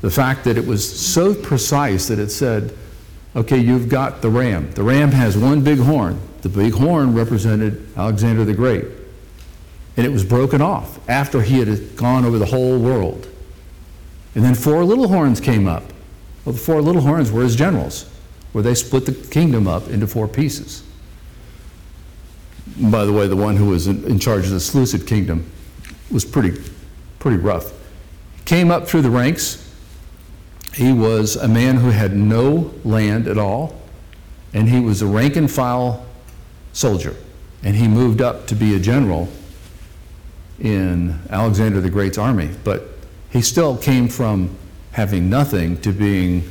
The 0.00 0.10
fact 0.10 0.44
that 0.44 0.56
it 0.56 0.66
was 0.66 1.00
so 1.00 1.34
precise 1.34 2.08
that 2.08 2.18
it 2.18 2.30
said, 2.30 2.76
okay, 3.36 3.58
you've 3.58 3.88
got 3.88 4.22
the 4.22 4.30
ram. 4.30 4.72
The 4.72 4.82
ram 4.82 5.12
has 5.12 5.36
one 5.36 5.62
big 5.62 5.78
horn. 5.78 6.20
The 6.40 6.48
big 6.48 6.72
horn 6.72 7.14
represented 7.14 7.86
Alexander 7.96 8.44
the 8.44 8.54
Great. 8.54 8.86
And 9.96 10.06
it 10.06 10.10
was 10.10 10.24
broken 10.24 10.62
off 10.62 10.98
after 11.08 11.42
he 11.42 11.60
had 11.60 11.96
gone 11.96 12.24
over 12.24 12.38
the 12.38 12.46
whole 12.46 12.78
world. 12.78 13.28
And 14.34 14.42
then 14.42 14.54
four 14.54 14.84
little 14.84 15.08
horns 15.08 15.40
came 15.40 15.68
up. 15.68 15.84
Well, 16.44 16.54
the 16.54 16.58
four 16.58 16.80
little 16.80 17.02
horns 17.02 17.30
were 17.30 17.42
his 17.42 17.54
generals, 17.54 18.10
where 18.52 18.64
they 18.64 18.74
split 18.74 19.06
the 19.06 19.12
kingdom 19.12 19.68
up 19.68 19.88
into 19.88 20.06
four 20.06 20.26
pieces. 20.26 20.82
By 22.80 23.04
the 23.04 23.12
way, 23.12 23.26
the 23.26 23.36
one 23.36 23.56
who 23.56 23.66
was 23.66 23.86
in, 23.86 24.18
charge 24.18 24.44
of 24.44 24.50
the 24.50 24.60
Seleucid 24.60 25.06
kingdom 25.06 25.50
was 26.10 26.24
pretty, 26.24 26.58
pretty 27.18 27.36
rough. 27.36 27.72
Came 28.44 28.70
up 28.70 28.86
through 28.86 29.02
the 29.02 29.10
ranks. 29.10 29.70
He 30.74 30.92
was 30.92 31.36
a 31.36 31.48
man 31.48 31.76
who 31.76 31.90
had 31.90 32.16
no 32.16 32.72
land 32.84 33.28
at 33.28 33.36
all, 33.36 33.80
and 34.54 34.68
he 34.68 34.80
was 34.80 35.02
a 35.02 35.06
rank 35.06 35.36
and 35.36 35.50
file 35.50 36.06
soldier. 36.72 37.14
And 37.62 37.76
he 37.76 37.88
moved 37.88 38.22
up 38.22 38.46
to 38.48 38.54
be 38.54 38.74
a 38.74 38.80
general 38.80 39.28
in 40.58 41.18
Alexander 41.28 41.80
the 41.80 41.90
Great's 41.90 42.18
army. 42.18 42.50
But 42.64 42.88
he 43.30 43.42
still 43.42 43.76
came 43.76 44.08
from 44.08 44.56
having 44.92 45.28
nothing 45.28 45.80
to 45.82 45.92
being 45.92 46.42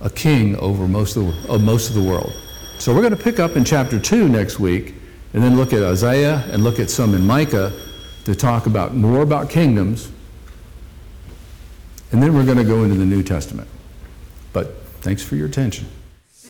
a 0.00 0.10
king 0.10 0.56
over 0.56 0.86
most 0.86 1.16
of 1.16 1.24
the, 1.24 1.52
of 1.52 1.62
most 1.62 1.88
of 1.88 1.94
the 1.94 2.02
world. 2.02 2.34
So 2.78 2.94
we're 2.94 3.00
going 3.00 3.16
to 3.16 3.22
pick 3.22 3.40
up 3.40 3.56
in 3.56 3.64
chapter 3.64 3.98
2 3.98 4.28
next 4.28 4.60
week 4.60 4.94
and 5.32 5.42
then 5.42 5.56
look 5.56 5.72
at 5.72 5.82
Isaiah 5.82 6.44
and 6.50 6.62
look 6.62 6.78
at 6.78 6.90
some 6.90 7.14
in 7.14 7.26
Micah 7.26 7.72
to 8.24 8.34
talk 8.34 8.66
about 8.66 8.94
more 8.94 9.22
about 9.22 9.48
kingdoms. 9.48 10.10
And 12.12 12.22
then 12.22 12.34
we're 12.34 12.44
going 12.44 12.58
to 12.58 12.64
go 12.64 12.84
into 12.84 12.96
the 12.96 13.06
New 13.06 13.22
Testament. 13.22 13.68
But 14.52 14.82
thanks 15.00 15.22
for 15.22 15.36
your 15.36 15.46
attention. 15.46 15.88